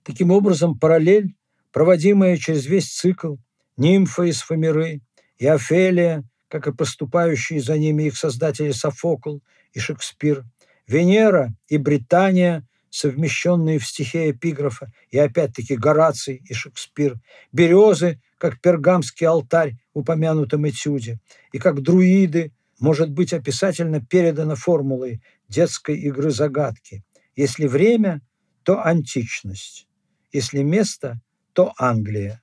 Таким 0.02 0.30
образом, 0.30 0.78
параллель, 0.78 1.34
проводимая 1.72 2.36
через 2.36 2.66
весь 2.66 2.92
цикл, 2.92 3.36
нимфа 3.76 4.24
из 4.24 4.42
Фомеры 4.42 5.00
и 5.38 5.46
Офелия, 5.46 6.24
как 6.48 6.66
и 6.66 6.72
поступающие 6.72 7.60
за 7.60 7.78
ними 7.78 8.04
их 8.04 8.16
создатели 8.16 8.70
Софокл 8.70 9.38
и 9.72 9.80
Шекспир, 9.80 10.44
Венера 10.86 11.54
и 11.68 11.78
Британия 11.78 12.66
совмещенные 12.94 13.80
в 13.80 13.86
стихе 13.86 14.30
эпиграфа, 14.30 14.92
и 15.10 15.18
опять-таки 15.18 15.74
Гораций 15.74 16.40
и 16.48 16.54
Шекспир, 16.54 17.16
березы, 17.50 18.20
как 18.38 18.60
пергамский 18.60 19.26
алтарь 19.26 19.74
в 19.92 19.98
упомянутом 19.98 20.68
этюде, 20.68 21.18
и 21.50 21.58
как 21.58 21.82
друиды, 21.82 22.52
может 22.78 23.10
быть 23.10 23.32
описательно 23.32 24.00
передана 24.00 24.54
формулой 24.54 25.20
детской 25.48 25.96
игры 25.96 26.30
загадки. 26.30 27.02
Если 27.34 27.66
время, 27.66 28.20
то 28.62 28.80
античность, 28.84 29.88
если 30.32 30.62
место, 30.62 31.20
то 31.52 31.72
Англия. 31.76 32.42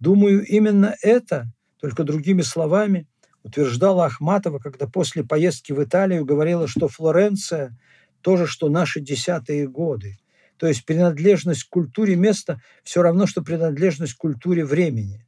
Думаю, 0.00 0.44
именно 0.44 0.96
это, 1.00 1.46
только 1.80 2.02
другими 2.02 2.42
словами, 2.42 3.06
утверждала 3.44 4.06
Ахматова, 4.06 4.58
когда 4.58 4.88
после 4.88 5.22
поездки 5.22 5.70
в 5.70 5.82
Италию 5.82 6.24
говорила, 6.24 6.66
что 6.66 6.88
Флоренция 6.88 7.78
то 8.26 8.36
же, 8.36 8.48
что 8.48 8.68
наши 8.68 9.00
десятые 9.00 9.68
годы. 9.68 10.18
То 10.56 10.66
есть 10.66 10.84
принадлежность 10.84 11.62
к 11.62 11.68
культуре 11.68 12.16
места 12.16 12.60
все 12.82 13.00
равно, 13.00 13.24
что 13.28 13.40
принадлежность 13.40 14.14
к 14.14 14.18
культуре 14.18 14.64
времени. 14.64 15.24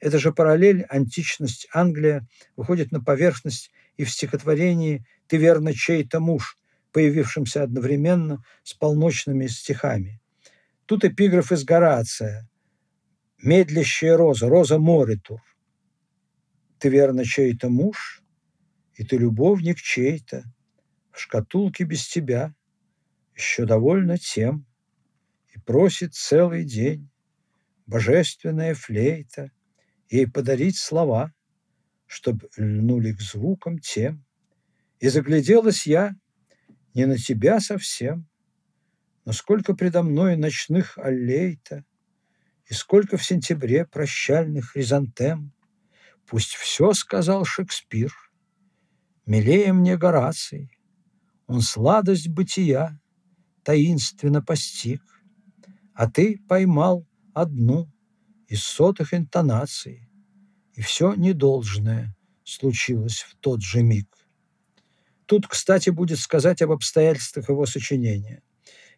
Это 0.00 0.18
же 0.18 0.32
параллель, 0.32 0.82
античность 0.88 1.68
Англия 1.72 2.26
выходит 2.56 2.90
на 2.90 3.00
поверхность 3.00 3.70
и 3.96 4.02
в 4.02 4.10
стихотворении 4.10 5.06
«Ты 5.28 5.36
верно 5.36 5.72
чей-то 5.72 6.18
муж», 6.18 6.58
появившемся 6.90 7.62
одновременно 7.62 8.42
с 8.64 8.74
полночными 8.74 9.46
стихами. 9.46 10.20
Тут 10.86 11.04
эпиграф 11.04 11.52
из 11.52 11.62
Горация 11.62 12.50
«Медлящая 13.40 14.16
роза, 14.16 14.48
роза 14.48 14.80
Моритур». 14.80 15.40
«Ты 16.80 16.88
верно 16.88 17.24
чей-то 17.24 17.68
муж, 17.68 18.24
и 18.94 19.04
ты 19.04 19.18
любовник 19.18 19.76
чей-то, 19.76 20.42
в 21.18 21.22
шкатулке 21.22 21.82
без 21.82 22.06
тебя, 22.06 22.54
еще 23.34 23.66
довольно 23.66 24.18
тем, 24.18 24.64
и 25.52 25.58
просит 25.58 26.14
целый 26.14 26.64
день 26.64 27.10
божественная 27.86 28.74
флейта 28.74 29.50
ей 30.08 30.30
подарить 30.30 30.78
слова, 30.78 31.32
чтоб 32.06 32.44
льнули 32.56 33.12
к 33.12 33.20
звукам 33.20 33.80
тем. 33.80 34.24
И 35.00 35.08
загляделась 35.08 35.86
я 35.86 36.14
не 36.94 37.04
на 37.04 37.16
тебя 37.16 37.58
совсем, 37.58 38.28
но 39.24 39.32
сколько 39.32 39.74
предо 39.74 40.04
мной 40.04 40.36
ночных 40.36 40.98
аллей-то, 40.98 41.84
и 42.66 42.74
сколько 42.74 43.16
в 43.16 43.24
сентябре 43.24 43.86
прощальных 43.86 44.70
хризантем. 44.70 45.52
Пусть 46.26 46.54
все 46.54 46.92
сказал 46.92 47.44
Шекспир, 47.44 48.12
милее 49.26 49.72
мне 49.72 49.96
Гораций, 49.96 50.77
он 51.48 51.62
сладость 51.62 52.28
бытия 52.28 53.00
таинственно 53.64 54.42
постиг, 54.42 55.02
а 55.94 56.08
ты 56.08 56.38
поймал 56.46 57.06
одну 57.34 57.90
из 58.46 58.62
сотых 58.62 59.14
интонаций, 59.14 60.08
и 60.74 60.82
все 60.82 61.14
недолжное 61.14 62.14
случилось 62.44 63.26
в 63.28 63.34
тот 63.40 63.62
же 63.62 63.82
миг. 63.82 64.06
Тут, 65.26 65.46
кстати, 65.46 65.90
будет 65.90 66.18
сказать 66.18 66.62
об 66.62 66.70
обстоятельствах 66.70 67.48
его 67.48 67.66
сочинения. 67.66 68.42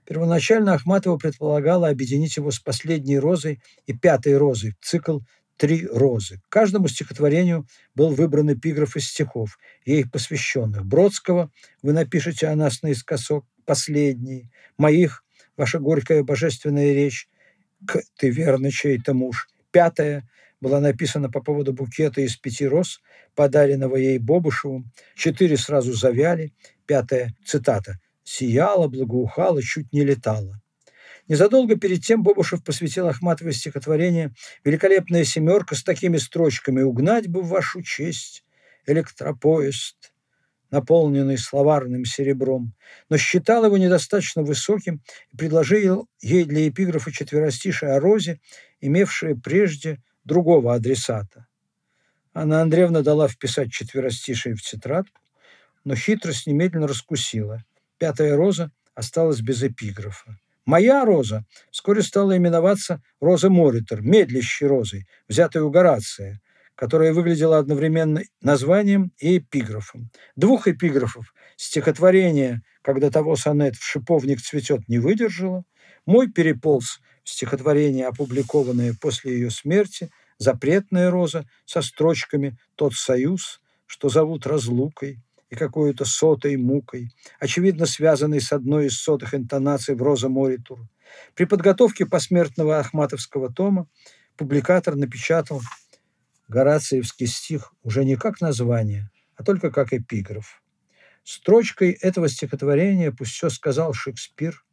Первоначально 0.04 0.74
Ахматова 0.74 1.16
предполагала 1.18 1.88
объединить 1.88 2.36
его 2.36 2.50
с 2.50 2.58
«Последней 2.58 3.18
розой» 3.18 3.62
и 3.86 3.92
«Пятой 3.92 4.36
розой» 4.36 4.72
в 4.80 4.84
цикл 4.84 5.20
«Три 5.60 5.86
розы». 5.86 6.40
К 6.48 6.52
каждому 6.52 6.88
стихотворению 6.88 7.66
был 7.94 8.14
выбран 8.14 8.50
эпиграф 8.50 8.96
из 8.96 9.08
стихов, 9.08 9.58
ей 9.84 10.06
посвященных. 10.08 10.86
Бродского 10.86 11.52
«Вы 11.82 11.92
напишете 11.92 12.46
о 12.46 12.56
нас 12.56 12.80
наискосок», 12.80 13.44
«Последний», 13.66 14.50
моих 14.78 15.22
«Ваша 15.58 15.78
горькая 15.78 16.22
божественная 16.22 16.94
речь», 16.94 17.28
«К 17.86 18.00
ты 18.16 18.30
верно 18.30 18.70
чей-то 18.70 19.12
муж», 19.12 19.48
«Пятая», 19.70 20.26
была 20.62 20.80
написана 20.80 21.30
по 21.30 21.42
поводу 21.42 21.74
букета 21.74 22.22
из 22.22 22.36
пяти 22.36 22.66
роз, 22.66 23.02
подаренного 23.34 23.96
ей 23.96 24.16
Бобушевым. 24.18 24.90
Четыре 25.14 25.58
сразу 25.58 25.92
завяли. 25.92 26.54
Пятая 26.86 27.34
цитата 27.44 27.98
«Сияла, 28.24 28.88
благоухала, 28.88 29.62
чуть 29.62 29.92
не 29.92 30.04
летала». 30.04 30.59
Незадолго 31.30 31.76
перед 31.76 32.02
тем 32.02 32.24
Бобушев 32.24 32.64
посвятил 32.64 33.06
Ахматовой 33.06 33.52
стихотворение 33.52 34.34
«Великолепная 34.64 35.22
семерка» 35.22 35.76
с 35.76 35.84
такими 35.84 36.16
строчками 36.16 36.82
«Угнать 36.82 37.28
бы 37.28 37.42
в 37.42 37.46
вашу 37.50 37.82
честь 37.82 38.44
электропоезд, 38.84 40.12
наполненный 40.72 41.38
словарным 41.38 42.04
серебром, 42.04 42.74
но 43.08 43.16
считал 43.16 43.64
его 43.64 43.78
недостаточно 43.78 44.42
высоким 44.42 45.04
и 45.32 45.36
предложил 45.36 46.08
ей 46.20 46.42
для 46.42 46.68
эпиграфа 46.68 47.12
четверостишие 47.12 47.92
о 47.92 48.00
розе, 48.00 48.40
имевшее 48.80 49.36
прежде 49.36 50.02
другого 50.24 50.74
адресата. 50.74 51.46
Анна 52.34 52.60
Андреевна 52.60 53.02
дала 53.02 53.28
вписать 53.28 53.70
четверостишие 53.70 54.56
в 54.56 54.62
тетрадку, 54.62 55.20
но 55.84 55.94
хитрость 55.94 56.48
немедленно 56.48 56.88
раскусила. 56.88 57.62
Пятая 57.98 58.34
роза 58.34 58.72
осталась 58.96 59.40
без 59.40 59.62
эпиграфа. 59.62 60.36
Моя 60.66 61.04
роза 61.04 61.44
вскоре 61.70 62.02
стала 62.02 62.36
именоваться 62.36 63.02
Роза 63.20 63.48
Моритер, 63.50 64.02
медлящей 64.02 64.66
розой, 64.66 65.06
взятой 65.28 65.62
у 65.62 65.70
Горация, 65.70 66.40
которая 66.74 67.12
выглядела 67.12 67.58
одновременно 67.58 68.22
названием 68.40 69.12
и 69.18 69.38
эпиграфом. 69.38 70.10
Двух 70.36 70.68
эпиграфов 70.68 71.34
стихотворение 71.56 72.62
«Когда 72.82 73.10
того 73.10 73.36
сонет 73.36 73.76
в 73.76 73.84
шиповник 73.84 74.40
цветет» 74.40 74.88
не 74.88 74.98
выдержало, 74.98 75.64
мой 76.06 76.30
переполз 76.30 77.00
стихотворение, 77.24 78.06
опубликованное 78.06 78.94
после 79.00 79.34
ее 79.34 79.50
смерти, 79.50 80.10
запретная 80.38 81.10
роза 81.10 81.44
со 81.66 81.82
строчками 81.82 82.56
«Тот 82.76 82.94
союз, 82.94 83.60
что 83.86 84.08
зовут 84.08 84.46
разлукой», 84.46 85.22
и 85.50 85.56
какой-то 85.56 86.04
сотой 86.04 86.56
мукой, 86.56 87.10
очевидно 87.40 87.86
связанной 87.86 88.40
с 88.40 88.52
одной 88.52 88.86
из 88.86 88.98
сотых 88.98 89.34
интонаций 89.34 89.94
в 89.94 90.02
«Роза 90.02 90.28
Моритур». 90.28 90.88
При 91.34 91.44
подготовке 91.44 92.06
посмертного 92.06 92.78
Ахматовского 92.78 93.52
тома 93.52 93.88
публикатор 94.36 94.94
напечатал 94.94 95.60
Горациевский 96.48 97.26
стих 97.26 97.72
уже 97.82 98.04
не 98.04 98.16
как 98.16 98.40
название, 98.40 99.10
а 99.36 99.44
только 99.44 99.70
как 99.70 99.92
эпиграф. 99.92 100.62
Строчкой 101.24 101.92
этого 101.92 102.28
стихотворения, 102.28 103.12
пусть 103.12 103.32
все 103.32 103.50
сказал 103.50 103.92
Шекспир, 103.92 104.64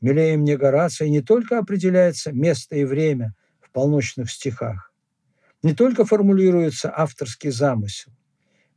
милее 0.00 0.36
мне 0.36 0.56
Горация, 0.56 1.08
не 1.08 1.20
только 1.20 1.58
определяется 1.58 2.32
место 2.32 2.76
и 2.76 2.84
время 2.84 3.34
в 3.60 3.70
полночных 3.70 4.30
стихах, 4.30 4.92
не 5.62 5.74
только 5.74 6.04
формулируется 6.04 6.92
авторский 6.96 7.50
замысел. 7.50 8.12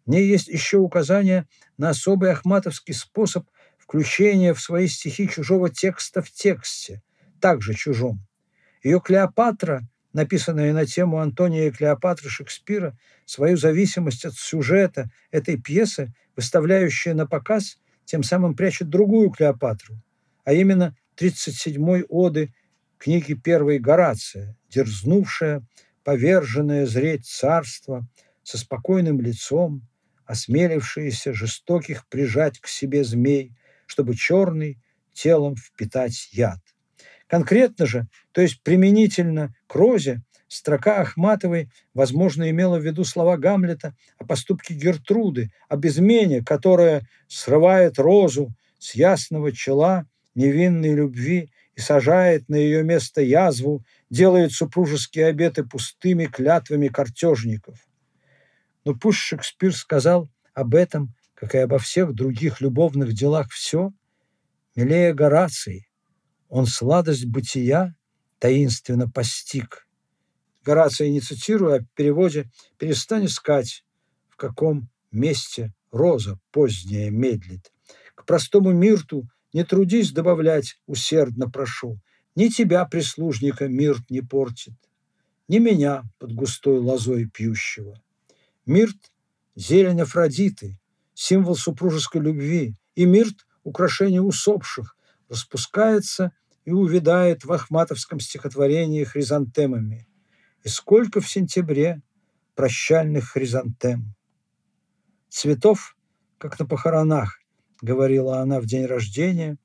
В 0.05 0.09
ней 0.09 0.27
есть 0.27 0.47
еще 0.47 0.77
указание 0.77 1.47
на 1.77 1.89
особый 1.89 2.31
ахматовский 2.31 2.93
способ 2.93 3.47
включения 3.77 4.53
в 4.53 4.61
свои 4.61 4.87
стихи 4.87 5.27
чужого 5.27 5.69
текста 5.69 6.21
в 6.21 6.31
тексте, 6.31 7.01
также 7.39 7.73
чужом. 7.73 8.25
Ее 8.83 9.01
Клеопатра, 9.01 9.81
написанная 10.13 10.73
на 10.73 10.85
тему 10.85 11.19
Антония 11.19 11.67
и 11.67 11.71
Клеопатры 11.71 12.29
Шекспира, 12.29 12.97
свою 13.25 13.57
зависимость 13.57 14.25
от 14.25 14.35
сюжета 14.35 15.09
этой 15.31 15.59
пьесы, 15.59 16.13
выставляющая 16.35 17.13
на 17.13 17.25
показ, 17.25 17.77
тем 18.05 18.21
самым 18.21 18.55
прячет 18.55 18.89
другую 18.89 19.31
Клеопатру, 19.31 19.95
а 20.43 20.53
именно 20.53 20.95
37-й 21.17 22.05
оды 22.07 22.53
книги 22.99 23.33
первой 23.33 23.79
Горация, 23.79 24.55
дерзнувшая 24.69 25.65
поверженное 26.03 26.85
зреть 26.85 27.25
царство 27.25 28.07
со 28.43 28.59
спокойным 28.59 29.19
лицом, 29.19 29.81
осмелившиеся 30.25 31.33
жестоких 31.33 32.07
прижать 32.07 32.59
к 32.59 32.67
себе 32.67 33.03
змей, 33.03 33.53
чтобы 33.85 34.15
черный 34.15 34.79
телом 35.13 35.55
впитать 35.55 36.29
яд. 36.31 36.59
Конкретно 37.27 37.85
же, 37.85 38.07
то 38.31 38.41
есть 38.41 38.61
применительно 38.61 39.55
к 39.67 39.75
Розе, 39.75 40.21
строка 40.47 41.01
Ахматовой, 41.01 41.69
возможно, 41.93 42.49
имела 42.49 42.77
в 42.77 42.85
виду 42.85 43.03
слова 43.03 43.37
Гамлета 43.37 43.95
о 44.17 44.25
поступке 44.25 44.73
Гертруды, 44.73 45.51
об 45.67 45.85
измене, 45.85 46.43
которая 46.43 47.07
срывает 47.27 47.97
Розу 47.97 48.53
с 48.77 48.95
ясного 48.95 49.51
чела 49.51 50.05
невинной 50.35 50.93
любви 50.93 51.51
и 51.75 51.81
сажает 51.81 52.47
на 52.47 52.55
ее 52.55 52.83
место 52.83 53.21
язву, 53.21 53.83
делает 54.09 54.51
супружеские 54.51 55.25
обеты 55.25 55.63
пустыми 55.63 56.25
клятвами 56.25 56.87
картежников. 56.89 57.79
Но 58.85 58.93
пусть 58.93 59.17
Шекспир 59.17 59.75
сказал 59.75 60.29
об 60.53 60.75
этом, 60.75 61.15
как 61.33 61.55
и 61.55 61.57
обо 61.57 61.79
всех 61.79 62.13
других 62.13 62.61
любовных 62.61 63.13
делах, 63.13 63.51
все, 63.51 63.91
милее 64.75 65.13
Гораций, 65.13 65.89
он 66.47 66.67
сладость 66.67 67.25
бытия 67.25 67.95
таинственно 68.39 69.09
постиг. 69.09 69.87
Горация 70.63 71.09
не 71.09 71.19
цитирую, 71.19 71.75
а 71.75 71.79
в 71.79 71.87
переводе 71.95 72.49
«перестань 72.77 73.25
искать, 73.25 73.83
в 74.29 74.35
каком 74.35 74.89
месте 75.11 75.73
роза 75.91 76.39
поздняя 76.51 77.09
медлит. 77.09 77.71
К 78.13 78.25
простому 78.25 78.71
мирту 78.71 79.27
не 79.53 79.63
трудись 79.63 80.11
добавлять, 80.11 80.79
усердно 80.85 81.49
прошу. 81.49 81.99
Ни 82.35 82.49
тебя, 82.49 82.85
прислужника, 82.85 83.67
мирт 83.67 84.09
не 84.09 84.21
портит, 84.21 84.73
ни 85.47 85.59
меня 85.59 86.03
под 86.19 86.33
густой 86.33 86.79
лозой 86.79 87.29
пьющего. 87.29 88.01
Мирт– 88.65 89.11
зелень 89.55 90.01
Афродиты, 90.01 90.79
символ 91.13 91.55
супружеской 91.55 92.21
любви, 92.21 92.75
и 92.95 93.05
мирт– 93.05 93.45
украшение 93.63 94.21
усопших, 94.21 94.97
распускается 95.29 96.31
и 96.65 96.71
увядает 96.71 97.45
в 97.45 97.51
ахматовском 97.51 98.19
стихотворении 98.19 99.03
хризантемами. 99.03 100.07
И 100.63 100.69
сколько 100.69 101.21
в 101.21 101.29
сентябре 101.29 102.01
прощальных 102.55 103.31
хризантем. 103.31 104.15
Цветов, 105.29 105.95
как 106.39 106.57
на 106.57 106.65
похоронах, 106.65 107.39
говорила 107.81 108.39
она 108.39 108.59
в 108.59 108.65
день 108.65 108.85
рождения, 108.85 109.57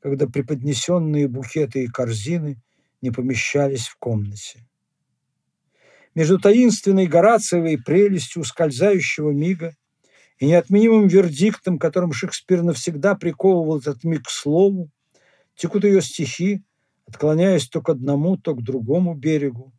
когда 0.00 0.26
преподнесенные 0.26 1.28
букеты 1.28 1.84
и 1.84 1.88
корзины 1.88 2.60
не 3.02 3.12
помещались 3.12 3.86
в 3.86 3.96
комнате. 3.98 4.66
Между 6.18 6.40
таинственной 6.40 7.06
Горациевой 7.06 7.78
прелестью 7.78 8.42
ускользающего 8.42 9.30
мига 9.30 9.76
и 10.40 10.46
неотменимым 10.46 11.06
вердиктом, 11.06 11.78
которым 11.78 12.12
Шекспир 12.12 12.64
навсегда 12.64 13.14
приковывал 13.14 13.78
этот 13.78 14.02
миг 14.02 14.24
к 14.24 14.30
слову, 14.30 14.90
текут 15.54 15.84
ее 15.84 16.02
стихи, 16.02 16.64
отклоняясь 17.06 17.68
то 17.68 17.80
к 17.82 17.88
одному, 17.88 18.36
то 18.36 18.56
к 18.56 18.64
другому 18.64 19.14
берегу. 19.14 19.72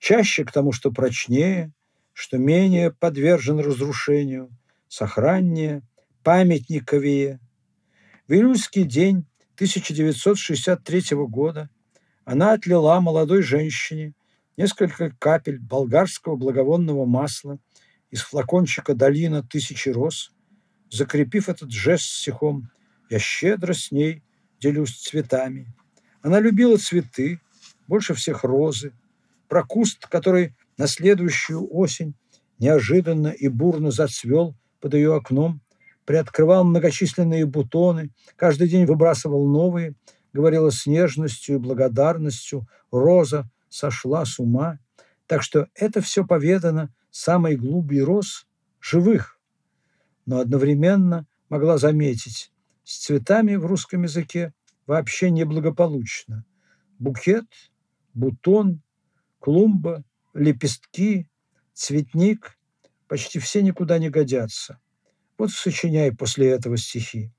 Чаще 0.00 0.44
к 0.44 0.50
тому, 0.50 0.72
что 0.72 0.90
прочнее, 0.90 1.72
что 2.12 2.38
менее 2.38 2.90
подвержен 2.90 3.60
разрушению, 3.60 4.50
сохраннее, 4.88 5.82
памятниковее. 6.24 7.38
В 8.26 8.32
день 8.32 9.26
1963 9.54 11.02
года 11.28 11.70
она 12.24 12.54
отлила 12.54 12.98
молодой 12.98 13.42
женщине 13.42 14.12
несколько 14.56 15.10
капель 15.18 15.58
болгарского 15.58 16.36
благовонного 16.36 17.04
масла 17.04 17.58
из 18.10 18.22
флакончика 18.22 18.94
долина 18.94 19.42
тысячи 19.42 19.88
роз. 19.88 20.32
Закрепив 20.90 21.48
этот 21.48 21.70
жест 21.70 22.04
стихом, 22.04 22.70
я 23.08 23.18
щедро 23.18 23.72
с 23.72 23.90
ней 23.90 24.22
делюсь 24.60 25.00
цветами. 25.00 25.74
Она 26.20 26.38
любила 26.40 26.76
цветы, 26.76 27.40
больше 27.88 28.14
всех 28.14 28.44
розы. 28.44 28.92
Про 29.48 29.64
куст, 29.64 30.06
который 30.06 30.54
на 30.78 30.86
следующую 30.86 31.66
осень 31.74 32.14
неожиданно 32.58 33.28
и 33.28 33.48
бурно 33.48 33.90
зацвел 33.90 34.56
под 34.80 34.94
ее 34.94 35.14
окном, 35.14 35.60
приоткрывал 36.04 36.64
многочисленные 36.64 37.46
бутоны, 37.46 38.10
каждый 38.36 38.68
день 38.68 38.86
выбрасывал 38.86 39.46
новые, 39.46 39.94
говорила 40.32 40.70
с 40.70 40.86
нежностью 40.86 41.56
и 41.56 41.58
благодарностью, 41.58 42.66
роза 42.90 43.50
сошла 43.72 44.24
с 44.24 44.38
ума. 44.38 44.78
Так 45.26 45.42
что 45.42 45.68
это 45.74 46.00
все 46.00 46.26
поведано 46.26 46.94
самой 47.10 47.56
глуби 47.56 48.00
роз 48.00 48.46
живых, 48.80 49.38
но 50.26 50.40
одновременно 50.40 51.26
могла 51.48 51.78
заметить, 51.78 52.52
с 52.84 52.98
цветами 52.98 53.54
в 53.56 53.66
русском 53.66 54.02
языке 54.02 54.52
вообще 54.86 55.30
неблагополучно. 55.30 56.44
Букет, 56.98 57.46
бутон, 58.14 58.82
клумба, 59.38 60.04
лепестки, 60.34 61.28
цветник 61.72 62.58
почти 63.08 63.38
все 63.38 63.62
никуда 63.62 63.98
не 63.98 64.10
годятся. 64.10 64.80
Вот 65.38 65.50
сочиняй 65.50 66.12
после 66.12 66.50
этого 66.50 66.76
стихи. 66.76 67.32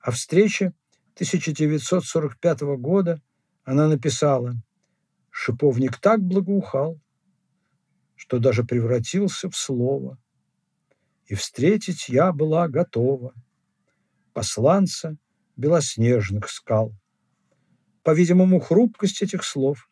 О 0.00 0.10
встрече 0.10 0.74
1945 1.14 2.60
года 2.78 3.20
она 3.64 3.88
написала 3.88 4.54
«Шиповник 5.30 5.98
так 5.98 6.20
благоухал, 6.20 7.00
что 8.16 8.38
даже 8.38 8.64
превратился 8.64 9.48
в 9.48 9.56
слово, 9.56 10.18
и 11.26 11.34
встретить 11.34 12.08
я 12.08 12.32
была 12.32 12.68
готова. 12.68 13.34
Посланца 14.32 15.16
белоснежных 15.56 16.50
скал». 16.50 16.92
По-видимому, 18.02 18.60
хрупкость 18.60 19.22
этих 19.22 19.44
слов 19.44 19.88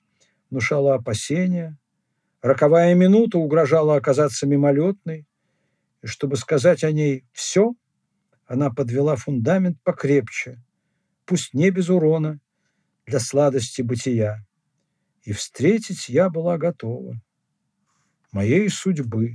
внушала 0.51 0.95
опасения, 0.95 1.78
роковая 2.43 2.95
минута 2.95 3.39
угрожала 3.39 3.97
оказаться 3.97 4.47
мимолетной, 4.47 5.26
и 6.03 6.07
чтобы 6.07 6.36
сказать 6.36 6.84
о 6.84 6.93
ней 6.93 7.26
все, 7.32 7.74
она 8.47 8.70
подвела 8.70 9.16
фундамент 9.16 9.80
покрепче– 9.82 10.62
пусть 11.28 11.53
не 11.53 11.70
без 11.70 11.91
урона, 11.91 12.41
для 13.07 13.20
сладости 13.20 13.82
бытия. 13.82 14.47
И 15.29 15.33
встретить 15.33 16.09
я 16.09 16.31
была 16.31 16.57
готова. 16.57 17.20
Моей 18.33 18.70
судьбы 18.70 19.35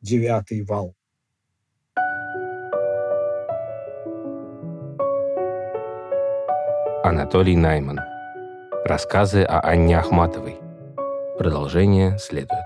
девятый 0.00 0.64
вал. 0.64 0.94
Анатолий 7.04 7.54
Найман. 7.54 8.00
Рассказы 8.86 9.42
о 9.42 9.60
Анне 9.60 9.98
Ахматовой. 9.98 10.56
Продолжение 11.36 12.18
следует. 12.18 12.64